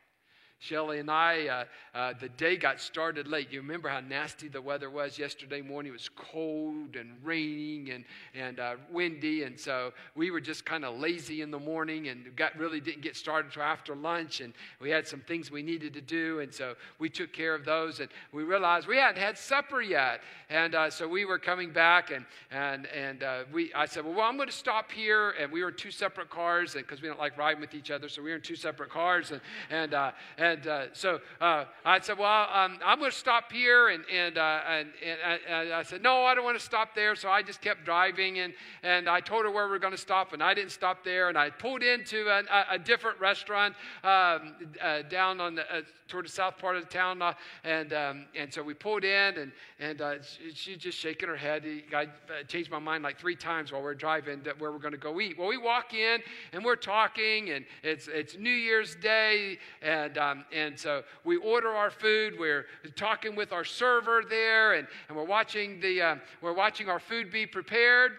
Shelly 0.59 0.97
and 0.97 1.09
I, 1.09 1.47
uh, 1.47 1.97
uh, 1.97 2.13
the 2.19 2.29
day 2.29 2.57
got 2.57 2.79
started 2.81 3.27
late. 3.27 3.51
You 3.51 3.61
remember 3.61 3.89
how 3.89 3.99
nasty 3.99 4.47
the 4.47 4.61
weather 4.61 4.89
was 4.89 5.19
yesterday 5.19 5.61
morning? 5.61 5.91
It 5.91 5.93
was 5.93 6.09
cold 6.09 6.95
and 6.95 7.11
raining 7.23 7.91
and, 7.91 8.03
and 8.33 8.59
uh, 8.59 8.75
windy. 8.91 9.43
And 9.43 9.59
so 9.59 9.93
we 10.15 10.31
were 10.31 10.41
just 10.41 10.65
kind 10.65 10.83
of 10.83 10.99
lazy 10.99 11.41
in 11.41 11.51
the 11.51 11.59
morning 11.59 12.07
and 12.07 12.35
got, 12.35 12.57
really 12.57 12.79
didn't 12.79 13.01
get 13.01 13.15
started 13.15 13.49
until 13.49 13.63
after 13.63 13.95
lunch. 13.95 14.41
And 14.41 14.53
we 14.81 14.89
had 14.89 15.07
some 15.07 15.19
things 15.21 15.51
we 15.51 15.61
needed 15.61 15.93
to 15.93 16.01
do. 16.01 16.39
And 16.39 16.51
so 16.51 16.73
we 16.97 17.07
took 17.09 17.33
care 17.33 17.53
of 17.53 17.63
those. 17.63 17.99
And 17.99 18.09
we 18.31 18.43
realized 18.43 18.87
we 18.87 18.97
hadn't 18.97 19.21
had 19.21 19.37
supper 19.37 19.81
yet. 19.81 20.21
And 20.49 20.73
uh, 20.73 20.89
so 20.89 21.07
we 21.07 21.25
were 21.25 21.37
coming 21.37 21.71
back. 21.71 22.09
And, 22.09 22.25
and, 22.49 22.87
and 22.87 23.21
uh, 23.21 23.43
we, 23.53 23.71
I 23.75 23.85
said, 23.85 24.05
well, 24.05 24.15
well 24.15 24.25
I'm 24.25 24.37
going 24.37 24.49
to 24.49 24.55
stop 24.55 24.91
here. 24.91 25.35
And 25.39 25.51
we 25.51 25.61
were 25.61 25.69
in 25.69 25.75
two 25.75 25.91
separate 25.91 26.31
cars 26.31 26.73
because 26.73 26.99
we 26.99 27.07
don't 27.07 27.19
like 27.19 27.37
riding 27.37 27.61
with 27.61 27.75
each 27.75 27.91
other. 27.91 28.09
So 28.09 28.23
we 28.23 28.31
were 28.31 28.37
in 28.37 28.41
two 28.41 28.55
separate 28.55 28.89
cars. 28.89 29.29
And, 29.29 29.41
and, 29.69 29.93
uh, 29.93 30.11
and 30.47 30.67
uh, 30.67 30.85
so 30.93 31.19
uh, 31.41 31.65
I 31.85 31.99
said, 31.99 32.17
Well, 32.17 32.47
um, 32.51 32.79
I'm 32.83 32.99
going 32.99 33.11
to 33.11 33.17
stop 33.17 33.51
here. 33.51 33.89
And, 33.89 34.03
and, 34.13 34.37
uh, 34.37 34.59
and, 34.67 34.89
and, 35.05 35.39
and, 35.47 35.73
I 35.73 35.83
said, 35.83 36.01
No, 36.01 36.23
I 36.23 36.35
don't 36.35 36.43
want 36.43 36.57
to 36.57 36.63
stop 36.63 36.95
there. 36.95 37.15
So 37.15 37.29
I 37.29 37.41
just 37.41 37.61
kept 37.61 37.85
driving. 37.85 38.39
And, 38.39 38.53
and 38.83 39.09
I 39.09 39.19
told 39.19 39.45
her 39.45 39.51
where 39.51 39.65
we 39.65 39.71
were 39.71 39.79
going 39.79 39.93
to 39.93 39.97
stop. 39.97 40.33
And 40.33 40.41
I 40.41 40.53
didn't 40.53 40.71
stop 40.71 41.03
there. 41.03 41.29
And 41.29 41.37
I 41.37 41.49
pulled 41.49 41.83
into 41.83 42.27
a, 42.27 42.43
a 42.71 42.79
different 42.79 43.19
restaurant 43.19 43.75
um, 44.03 44.55
uh, 44.81 45.01
down 45.03 45.41
on 45.41 45.55
the, 45.55 45.63
uh, 45.73 45.81
toward 46.07 46.25
the 46.25 46.29
south 46.29 46.57
part 46.57 46.77
of 46.77 46.83
the 46.83 46.89
town. 46.89 47.21
Uh, 47.21 47.33
and, 47.63 47.93
um, 47.93 48.25
and 48.35 48.53
so 48.53 48.63
we 48.63 48.73
pulled 48.73 49.03
in. 49.03 49.37
And, 49.37 49.51
and 49.79 50.23
she, 50.23 50.53
she's 50.53 50.77
just 50.77 50.97
shaking 50.97 51.27
her 51.27 51.37
head. 51.37 51.65
I 51.93 52.07
changed 52.47 52.71
my 52.71 52.79
mind 52.79 53.03
like 53.03 53.19
three 53.19 53.35
times 53.35 53.71
while 53.71 53.81
we 53.81 53.85
we're 53.85 53.95
driving 53.95 54.41
where 54.59 54.71
we're 54.71 54.79
going 54.79 54.93
to 54.93 54.97
go 54.97 55.19
eat. 55.19 55.37
Well, 55.37 55.47
we 55.47 55.57
walk 55.57 55.93
in 55.93 56.19
and 56.53 56.63
we're 56.63 56.75
talking. 56.75 57.49
And 57.49 57.65
it's, 57.83 58.07
it's 58.07 58.37
New 58.37 58.49
Year's 58.49 58.95
Day. 58.95 59.57
And, 59.81 60.17
um, 60.37 60.45
and 60.53 60.77
so 60.77 61.03
we 61.23 61.37
order 61.37 61.69
our 61.69 61.89
food. 61.89 62.35
We're 62.39 62.65
talking 62.95 63.35
with 63.35 63.51
our 63.51 63.63
server 63.63 64.23
there, 64.27 64.73
and, 64.73 64.87
and 65.07 65.17
we're 65.17 65.25
watching 65.25 65.79
the 65.79 66.01
uh, 66.01 66.15
we're 66.41 66.53
watching 66.53 66.89
our 66.89 66.99
food 66.99 67.31
be 67.31 67.45
prepared. 67.45 68.13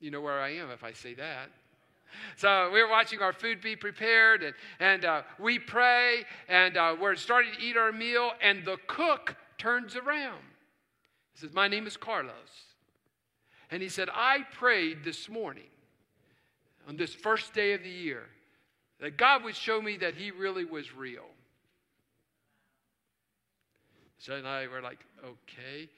You 0.00 0.10
know 0.10 0.20
where 0.20 0.40
I 0.40 0.54
am 0.56 0.70
if 0.70 0.84
I 0.84 0.92
say 0.92 1.14
that. 1.14 1.50
So 2.36 2.68
we're 2.72 2.90
watching 2.90 3.20
our 3.20 3.32
food 3.32 3.62
be 3.62 3.74
prepared, 3.74 4.42
and, 4.42 4.54
and 4.80 5.04
uh, 5.04 5.22
we 5.38 5.58
pray, 5.58 6.24
and 6.48 6.76
uh, 6.76 6.94
we're 7.00 7.14
starting 7.14 7.52
to 7.54 7.60
eat 7.60 7.76
our 7.76 7.90
meal, 7.90 8.32
and 8.42 8.64
the 8.64 8.76
cook 8.86 9.34
turns 9.56 9.96
around. 9.96 10.42
He 11.34 11.40
says, 11.40 11.54
My 11.54 11.68
name 11.68 11.86
is 11.86 11.96
Carlos. 11.96 12.34
And 13.70 13.82
he 13.82 13.88
said, 13.88 14.10
I 14.12 14.40
prayed 14.52 15.04
this 15.04 15.30
morning 15.30 15.70
on 16.86 16.98
this 16.98 17.14
first 17.14 17.54
day 17.54 17.72
of 17.72 17.82
the 17.82 17.88
year 17.88 18.26
that 19.02 19.16
God 19.16 19.42
would 19.42 19.56
show 19.56 19.82
me 19.82 19.96
that 19.98 20.14
He 20.14 20.30
really 20.30 20.64
was 20.64 20.94
real. 20.94 21.26
So 24.18 24.34
and 24.34 24.46
I 24.46 24.68
were 24.68 24.80
like, 24.80 25.00
okay. 25.24 25.90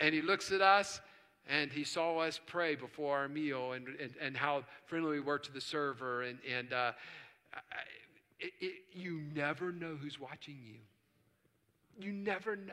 And 0.00 0.14
He 0.14 0.22
looks 0.22 0.50
at 0.52 0.62
us 0.62 1.02
and 1.46 1.70
He 1.70 1.84
saw 1.84 2.18
us 2.20 2.40
pray 2.46 2.76
before 2.76 3.18
our 3.18 3.28
meal 3.28 3.72
and, 3.72 3.88
and, 4.00 4.14
and 4.18 4.36
how 4.36 4.64
friendly 4.86 5.10
we 5.10 5.20
were 5.20 5.38
to 5.38 5.52
the 5.52 5.60
server. 5.60 6.22
And, 6.22 6.38
and 6.50 6.72
uh, 6.72 6.92
it, 8.40 8.52
it, 8.62 8.72
you 8.94 9.20
never 9.34 9.70
know 9.70 9.96
who's 10.00 10.18
watching 10.18 10.56
you. 10.64 10.78
You 12.00 12.10
never 12.10 12.56
know. 12.56 12.72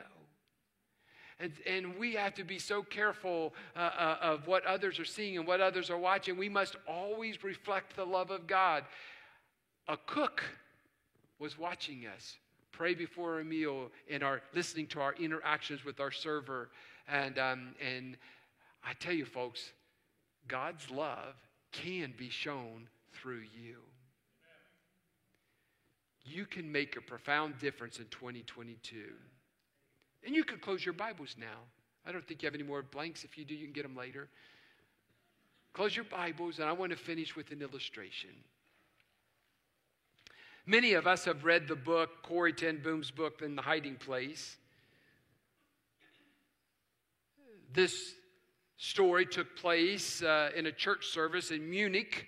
And, 1.40 1.52
and 1.66 1.98
we 1.98 2.14
have 2.14 2.34
to 2.34 2.44
be 2.44 2.58
so 2.58 2.82
careful 2.82 3.54
uh, 3.74 3.78
uh, 3.78 4.16
of 4.20 4.46
what 4.46 4.64
others 4.66 4.98
are 4.98 5.04
seeing 5.04 5.38
and 5.38 5.46
what 5.46 5.60
others 5.60 5.90
are 5.90 5.98
watching. 5.98 6.36
We 6.36 6.48
must 6.48 6.76
always 6.86 7.42
reflect 7.42 7.96
the 7.96 8.04
love 8.04 8.30
of 8.30 8.46
God. 8.46 8.84
A 9.88 9.96
cook 9.96 10.42
was 11.38 11.58
watching 11.58 12.06
us 12.06 12.36
pray 12.72 12.94
before 12.94 13.40
a 13.40 13.44
meal 13.44 13.90
and 14.10 14.22
are 14.22 14.42
listening 14.54 14.86
to 14.88 15.00
our 15.00 15.14
interactions 15.14 15.84
with 15.84 16.00
our 16.00 16.10
server. 16.10 16.70
And, 17.06 17.38
um, 17.38 17.74
and 17.80 18.16
I 18.82 18.94
tell 18.94 19.12
you, 19.12 19.26
folks, 19.26 19.72
God's 20.48 20.90
love 20.90 21.34
can 21.70 22.14
be 22.16 22.30
shown 22.30 22.88
through 23.12 23.42
you. 23.54 23.76
You 26.24 26.46
can 26.46 26.70
make 26.70 26.96
a 26.96 27.00
profound 27.00 27.58
difference 27.58 27.98
in 27.98 28.06
2022. 28.10 29.12
And 30.24 30.34
you 30.34 30.44
can 30.44 30.58
close 30.58 30.84
your 30.84 30.94
Bibles 30.94 31.36
now. 31.38 31.58
I 32.06 32.12
don't 32.12 32.26
think 32.26 32.42
you 32.42 32.46
have 32.46 32.54
any 32.54 32.64
more 32.64 32.82
blanks. 32.82 33.24
If 33.24 33.36
you 33.36 33.44
do, 33.44 33.54
you 33.54 33.64
can 33.64 33.72
get 33.72 33.82
them 33.82 33.96
later. 33.96 34.28
Close 35.72 35.96
your 35.96 36.04
Bibles, 36.04 36.58
and 36.58 36.68
I 36.68 36.72
want 36.72 36.92
to 36.92 36.98
finish 36.98 37.34
with 37.34 37.50
an 37.50 37.62
illustration. 37.62 38.30
Many 40.66 40.92
of 40.92 41.06
us 41.06 41.24
have 41.24 41.44
read 41.44 41.66
the 41.66 41.76
book, 41.76 42.22
Corrie 42.22 42.52
Ten 42.52 42.80
Boom's 42.82 43.10
book, 43.10 43.42
In 43.42 43.56
the 43.56 43.62
Hiding 43.62 43.96
Place. 43.96 44.56
This 47.72 48.14
story 48.76 49.26
took 49.26 49.56
place 49.56 50.22
uh, 50.22 50.50
in 50.54 50.66
a 50.66 50.72
church 50.72 51.06
service 51.06 51.50
in 51.50 51.68
Munich. 51.68 52.26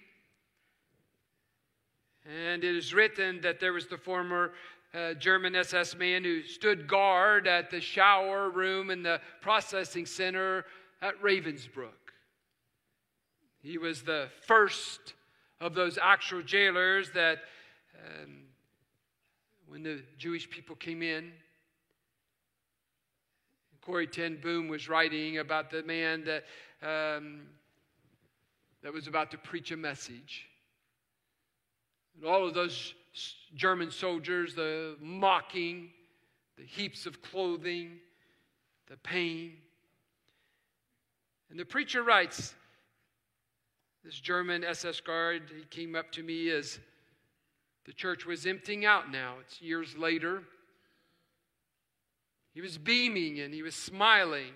And 2.24 2.64
it 2.64 2.74
is 2.74 2.94
written 2.94 3.40
that 3.42 3.60
there 3.60 3.72
was 3.72 3.86
the 3.86 3.98
former 3.98 4.52
uh, 4.94 5.14
German 5.14 5.56
SS 5.56 5.96
man 5.96 6.22
who 6.22 6.42
stood 6.42 6.86
guard 6.86 7.46
at 7.46 7.70
the 7.70 7.80
shower 7.80 8.48
room 8.50 8.90
in 8.90 9.02
the 9.02 9.20
processing 9.40 10.06
center 10.06 10.64
at 11.02 11.20
Ravensbrück. 11.20 11.90
He 13.60 13.78
was 13.78 14.02
the 14.02 14.28
first 14.46 15.14
of 15.60 15.74
those 15.74 15.98
actual 16.00 16.42
jailers 16.42 17.10
that 17.12 17.38
um, 17.98 18.42
when 19.66 19.82
the 19.82 20.02
Jewish 20.18 20.48
people 20.48 20.76
came 20.76 21.02
in, 21.02 21.32
Corrie 23.80 24.06
Ten 24.06 24.36
Boom 24.36 24.68
was 24.68 24.88
writing 24.88 25.38
about 25.38 25.70
the 25.70 25.82
man 25.82 26.24
that, 26.24 26.44
um, 26.82 27.42
that 28.82 28.92
was 28.92 29.08
about 29.08 29.30
to 29.32 29.38
preach 29.38 29.72
a 29.72 29.76
message. 29.76 30.46
And 32.16 32.24
all 32.24 32.46
of 32.46 32.54
those 32.54 32.94
German 33.54 33.90
soldiers, 33.90 34.54
the 34.54 34.96
mocking, 35.00 35.90
the 36.56 36.64
heaps 36.64 37.06
of 37.06 37.22
clothing, 37.22 37.98
the 38.88 38.96
pain. 38.98 39.54
And 41.50 41.58
the 41.58 41.64
preacher 41.64 42.02
writes, 42.02 42.54
this 44.04 44.20
German 44.20 44.64
SS 44.64 45.00
guard, 45.00 45.50
he 45.56 45.64
came 45.70 45.94
up 45.94 46.12
to 46.12 46.22
me 46.22 46.50
as 46.50 46.78
the 47.86 47.92
church 47.92 48.26
was 48.26 48.44
emptying 48.44 48.84
out 48.84 49.10
now. 49.10 49.36
It's 49.40 49.62
years 49.62 49.96
later. 49.96 50.42
He 52.52 52.60
was 52.60 52.76
beaming 52.76 53.40
and 53.40 53.54
he 53.54 53.62
was 53.62 53.74
smiling. 53.74 54.52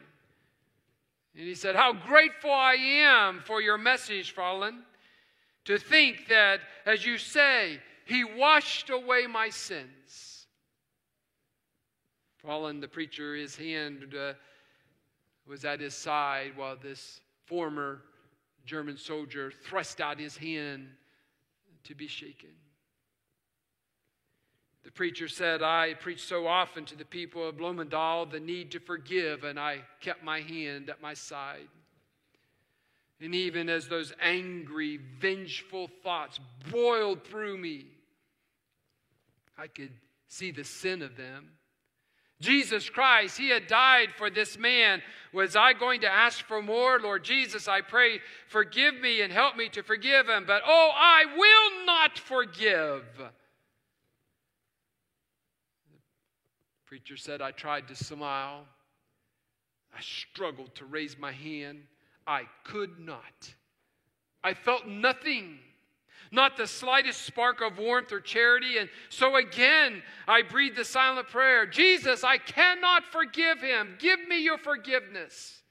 And 1.34 1.46
he 1.46 1.54
said, 1.54 1.76
How 1.76 1.92
grateful 1.92 2.50
I 2.50 2.74
am 2.74 3.40
for 3.44 3.62
your 3.62 3.78
message, 3.78 4.34
Fräulein. 4.34 4.80
To 5.64 5.78
think 5.78 6.28
that, 6.28 6.60
as 6.84 7.06
you 7.06 7.16
say, 7.16 7.80
he 8.08 8.24
washed 8.24 8.88
away 8.88 9.26
my 9.26 9.50
sins. 9.50 10.46
Fräulein, 12.42 12.80
the 12.80 12.88
preacher, 12.88 13.34
his 13.34 13.54
hand 13.54 14.14
uh, 14.18 14.32
was 15.46 15.66
at 15.66 15.80
his 15.80 15.94
side 15.94 16.52
while 16.56 16.76
this 16.76 17.20
former 17.44 18.00
German 18.64 18.96
soldier 18.96 19.52
thrust 19.64 20.00
out 20.00 20.18
his 20.18 20.38
hand 20.38 20.88
to 21.84 21.94
be 21.94 22.06
shaken. 22.06 22.48
The 24.84 24.92
preacher 24.92 25.28
said, 25.28 25.62
I 25.62 25.92
preached 25.92 26.26
so 26.26 26.46
often 26.46 26.86
to 26.86 26.96
the 26.96 27.04
people 27.04 27.46
of 27.46 27.58
Bloemendaal 27.58 28.30
the 28.30 28.40
need 28.40 28.70
to 28.70 28.80
forgive, 28.80 29.44
and 29.44 29.60
I 29.60 29.82
kept 30.00 30.24
my 30.24 30.40
hand 30.40 30.88
at 30.88 31.02
my 31.02 31.12
side. 31.12 31.68
And 33.20 33.34
even 33.34 33.68
as 33.68 33.86
those 33.86 34.14
angry, 34.18 34.98
vengeful 35.20 35.90
thoughts 36.02 36.40
boiled 36.70 37.24
through 37.24 37.58
me, 37.58 37.88
I 39.58 39.66
could 39.66 39.92
see 40.28 40.52
the 40.52 40.64
sin 40.64 41.02
of 41.02 41.16
them. 41.16 41.50
Jesus 42.40 42.88
Christ, 42.88 43.36
He 43.36 43.48
had 43.48 43.66
died 43.66 44.10
for 44.16 44.30
this 44.30 44.56
man. 44.56 45.02
Was 45.32 45.56
I 45.56 45.72
going 45.72 46.02
to 46.02 46.08
ask 46.08 46.44
for 46.44 46.62
more? 46.62 47.00
Lord 47.00 47.24
Jesus, 47.24 47.66
I 47.66 47.80
pray, 47.80 48.20
forgive 48.46 48.94
me 48.94 49.22
and 49.22 49.32
help 49.32 49.56
me 49.56 49.68
to 49.70 49.82
forgive 49.82 50.28
him. 50.28 50.44
But 50.46 50.62
oh, 50.64 50.90
I 50.94 51.24
will 51.36 51.86
not 51.86 52.16
forgive. 52.16 53.04
The 53.18 53.30
Preacher 56.86 57.16
said, 57.16 57.42
I 57.42 57.50
tried 57.50 57.88
to 57.88 57.96
smile. 57.96 58.64
I 59.96 60.00
struggled 60.00 60.76
to 60.76 60.84
raise 60.84 61.18
my 61.18 61.32
hand. 61.32 61.80
I 62.26 62.42
could 62.62 63.00
not. 63.00 63.54
I 64.44 64.54
felt 64.54 64.86
nothing, 64.86 65.58
not 66.30 66.56
the 66.56 66.66
slightest 66.66 67.22
spark 67.22 67.60
of 67.60 67.78
warmth 67.78 68.12
or 68.12 68.20
charity. 68.20 68.78
And 68.78 68.88
so 69.08 69.36
again, 69.36 70.02
I 70.26 70.42
breathed 70.42 70.76
the 70.76 70.84
silent 70.84 71.28
prayer 71.28 71.66
Jesus, 71.66 72.24
I 72.24 72.38
cannot 72.38 73.04
forgive 73.04 73.60
him. 73.60 73.96
Give 73.98 74.26
me 74.28 74.42
your 74.42 74.58
forgiveness. 74.58 75.62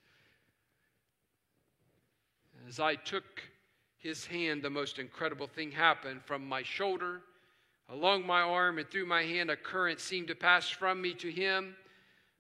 As 2.68 2.80
I 2.80 2.96
took 2.96 3.44
his 3.98 4.26
hand, 4.26 4.62
the 4.62 4.70
most 4.70 5.00
incredible 5.00 5.48
thing 5.48 5.72
happened 5.72 6.22
from 6.26 6.46
my 6.46 6.64
shoulder 6.64 7.22
Along 7.90 8.26
my 8.26 8.42
arm 8.42 8.80
and 8.80 8.90
through 8.90 9.06
my 9.06 9.24
hand, 9.24 9.50
a 9.50 9.56
current 9.56 10.00
seemed 10.00 10.28
to 10.28 10.36
pass 10.36 10.70
from 10.70 11.02
me 11.02 11.14
to 11.16 11.32
him, 11.32 11.76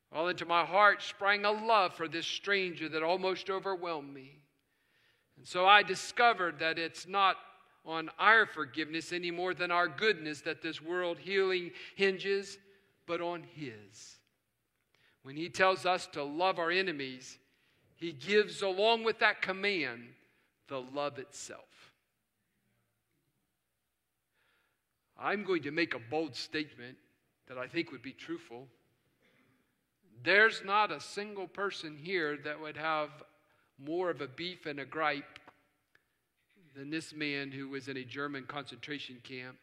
while 0.09 0.27
into 0.27 0.45
my 0.45 0.65
heart 0.65 1.01
sprang 1.01 1.45
a 1.45 1.51
love 1.51 1.93
for 1.93 2.07
this 2.07 2.27
stranger 2.27 2.89
that 2.89 3.03
almost 3.03 3.49
overwhelmed 3.49 4.13
me. 4.13 4.39
And 5.37 5.47
so 5.47 5.65
I 5.65 5.83
discovered 5.83 6.59
that 6.59 6.77
it's 6.77 7.07
not 7.07 7.37
on 7.87 8.09
our 8.19 8.45
forgiveness 8.45 9.13
any 9.13 9.31
more 9.31 9.53
than 9.53 9.71
our 9.71 9.87
goodness 9.87 10.41
that 10.41 10.61
this 10.61 10.81
world 10.81 11.17
healing 11.17 11.71
hinges, 11.95 12.57
but 13.07 13.21
on 13.21 13.43
His. 13.55 14.17
When 15.23 15.37
He 15.37 15.49
tells 15.49 15.85
us 15.85 16.05
to 16.07 16.23
love 16.23 16.59
our 16.59 16.69
enemies, 16.69 17.39
He 17.95 18.11
gives, 18.11 18.61
along 18.61 19.05
with 19.05 19.19
that 19.19 19.41
command, 19.41 20.03
the 20.67 20.81
love 20.81 21.17
itself. 21.17 21.61
I'm 25.17 25.43
going 25.45 25.63
to 25.63 25.71
make 25.71 25.95
a 25.95 25.99
bold 26.11 26.35
statement 26.35 26.97
that 27.47 27.57
I 27.57 27.67
think 27.67 27.91
would 27.91 28.03
be 28.03 28.11
truthful. 28.11 28.67
There's 30.23 30.61
not 30.65 30.91
a 30.91 30.99
single 30.99 31.47
person 31.47 31.95
here 31.95 32.37
that 32.43 32.59
would 32.59 32.77
have 32.77 33.09
more 33.79 34.09
of 34.09 34.21
a 34.21 34.27
beef 34.27 34.65
and 34.65 34.79
a 34.79 34.85
gripe 34.85 35.39
than 36.77 36.91
this 36.91 37.11
man 37.11 37.49
who 37.49 37.67
was 37.67 37.87
in 37.87 37.97
a 37.97 38.03
German 38.03 38.43
concentration 38.43 39.17
camp 39.23 39.57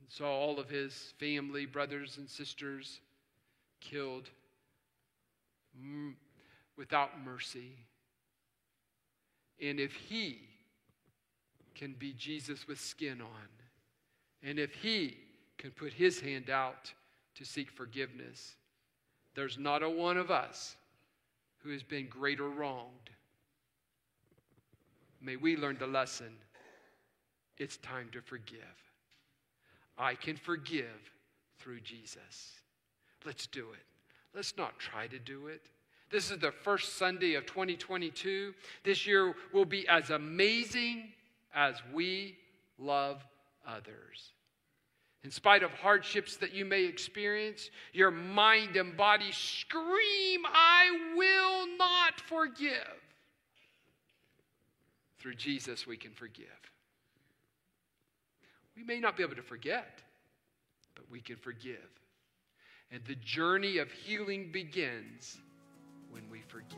and 0.00 0.10
saw 0.10 0.28
all 0.28 0.58
of 0.58 0.68
his 0.68 1.14
family, 1.20 1.66
brothers, 1.66 2.18
and 2.18 2.28
sisters 2.28 3.00
killed 3.80 4.28
without 6.76 7.10
mercy. 7.24 7.76
And 9.62 9.78
if 9.78 9.92
he 9.92 10.40
can 11.76 11.94
be 11.96 12.12
Jesus 12.14 12.66
with 12.66 12.80
skin 12.80 13.20
on, 13.20 13.48
and 14.42 14.58
if 14.58 14.74
he 14.74 15.16
can 15.58 15.70
put 15.70 15.92
his 15.92 16.20
hand 16.20 16.50
out 16.50 16.92
to 17.36 17.44
seek 17.44 17.70
forgiveness, 17.70 18.56
there's 19.36 19.58
not 19.58 19.84
a 19.84 19.88
one 19.88 20.16
of 20.16 20.28
us 20.28 20.74
who 21.58 21.70
has 21.70 21.84
been 21.84 22.08
greater 22.08 22.48
wronged. 22.48 23.10
May 25.22 25.36
we 25.36 25.56
learn 25.56 25.76
the 25.78 25.86
lesson. 25.86 26.34
It's 27.58 27.76
time 27.78 28.08
to 28.12 28.20
forgive. 28.20 28.58
I 29.96 30.14
can 30.14 30.36
forgive 30.36 31.12
through 31.58 31.80
Jesus. 31.80 32.60
Let's 33.24 33.46
do 33.46 33.68
it. 33.72 33.86
Let's 34.34 34.56
not 34.56 34.78
try 34.78 35.06
to 35.06 35.18
do 35.18 35.46
it. 35.46 35.70
This 36.10 36.30
is 36.30 36.38
the 36.38 36.50
first 36.50 36.96
Sunday 36.96 37.34
of 37.34 37.46
2022. 37.46 38.52
This 38.84 39.06
year 39.06 39.34
will 39.52 39.64
be 39.64 39.86
as 39.88 40.10
amazing 40.10 41.12
as 41.54 41.76
we 41.92 42.36
love 42.78 43.24
others. 43.66 44.32
In 45.24 45.30
spite 45.30 45.62
of 45.62 45.70
hardships 45.70 46.36
that 46.38 46.52
you 46.52 46.64
may 46.64 46.84
experience, 46.84 47.70
your 47.92 48.10
mind 48.10 48.76
and 48.76 48.96
body 48.96 49.30
scream, 49.30 50.40
I 50.44 51.14
will 51.16 51.76
not 51.78 52.20
forgive. 52.20 52.98
Through 55.22 55.36
Jesus, 55.36 55.86
we 55.86 55.96
can 55.96 56.10
forgive. 56.10 56.48
We 58.76 58.82
may 58.82 58.98
not 58.98 59.16
be 59.16 59.22
able 59.22 59.36
to 59.36 59.42
forget, 59.42 60.02
but 60.96 61.04
we 61.08 61.20
can 61.20 61.36
forgive. 61.36 61.78
And 62.90 63.00
the 63.06 63.14
journey 63.14 63.78
of 63.78 63.88
healing 63.92 64.50
begins 64.50 65.38
when 66.10 66.28
we 66.28 66.42
forgive. 66.48 66.76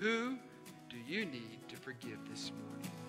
Who 0.00 0.36
do 0.90 0.96
you 1.06 1.26
need 1.26 1.60
to 1.68 1.76
forgive 1.76 2.18
this 2.28 2.50
morning? 2.50 3.03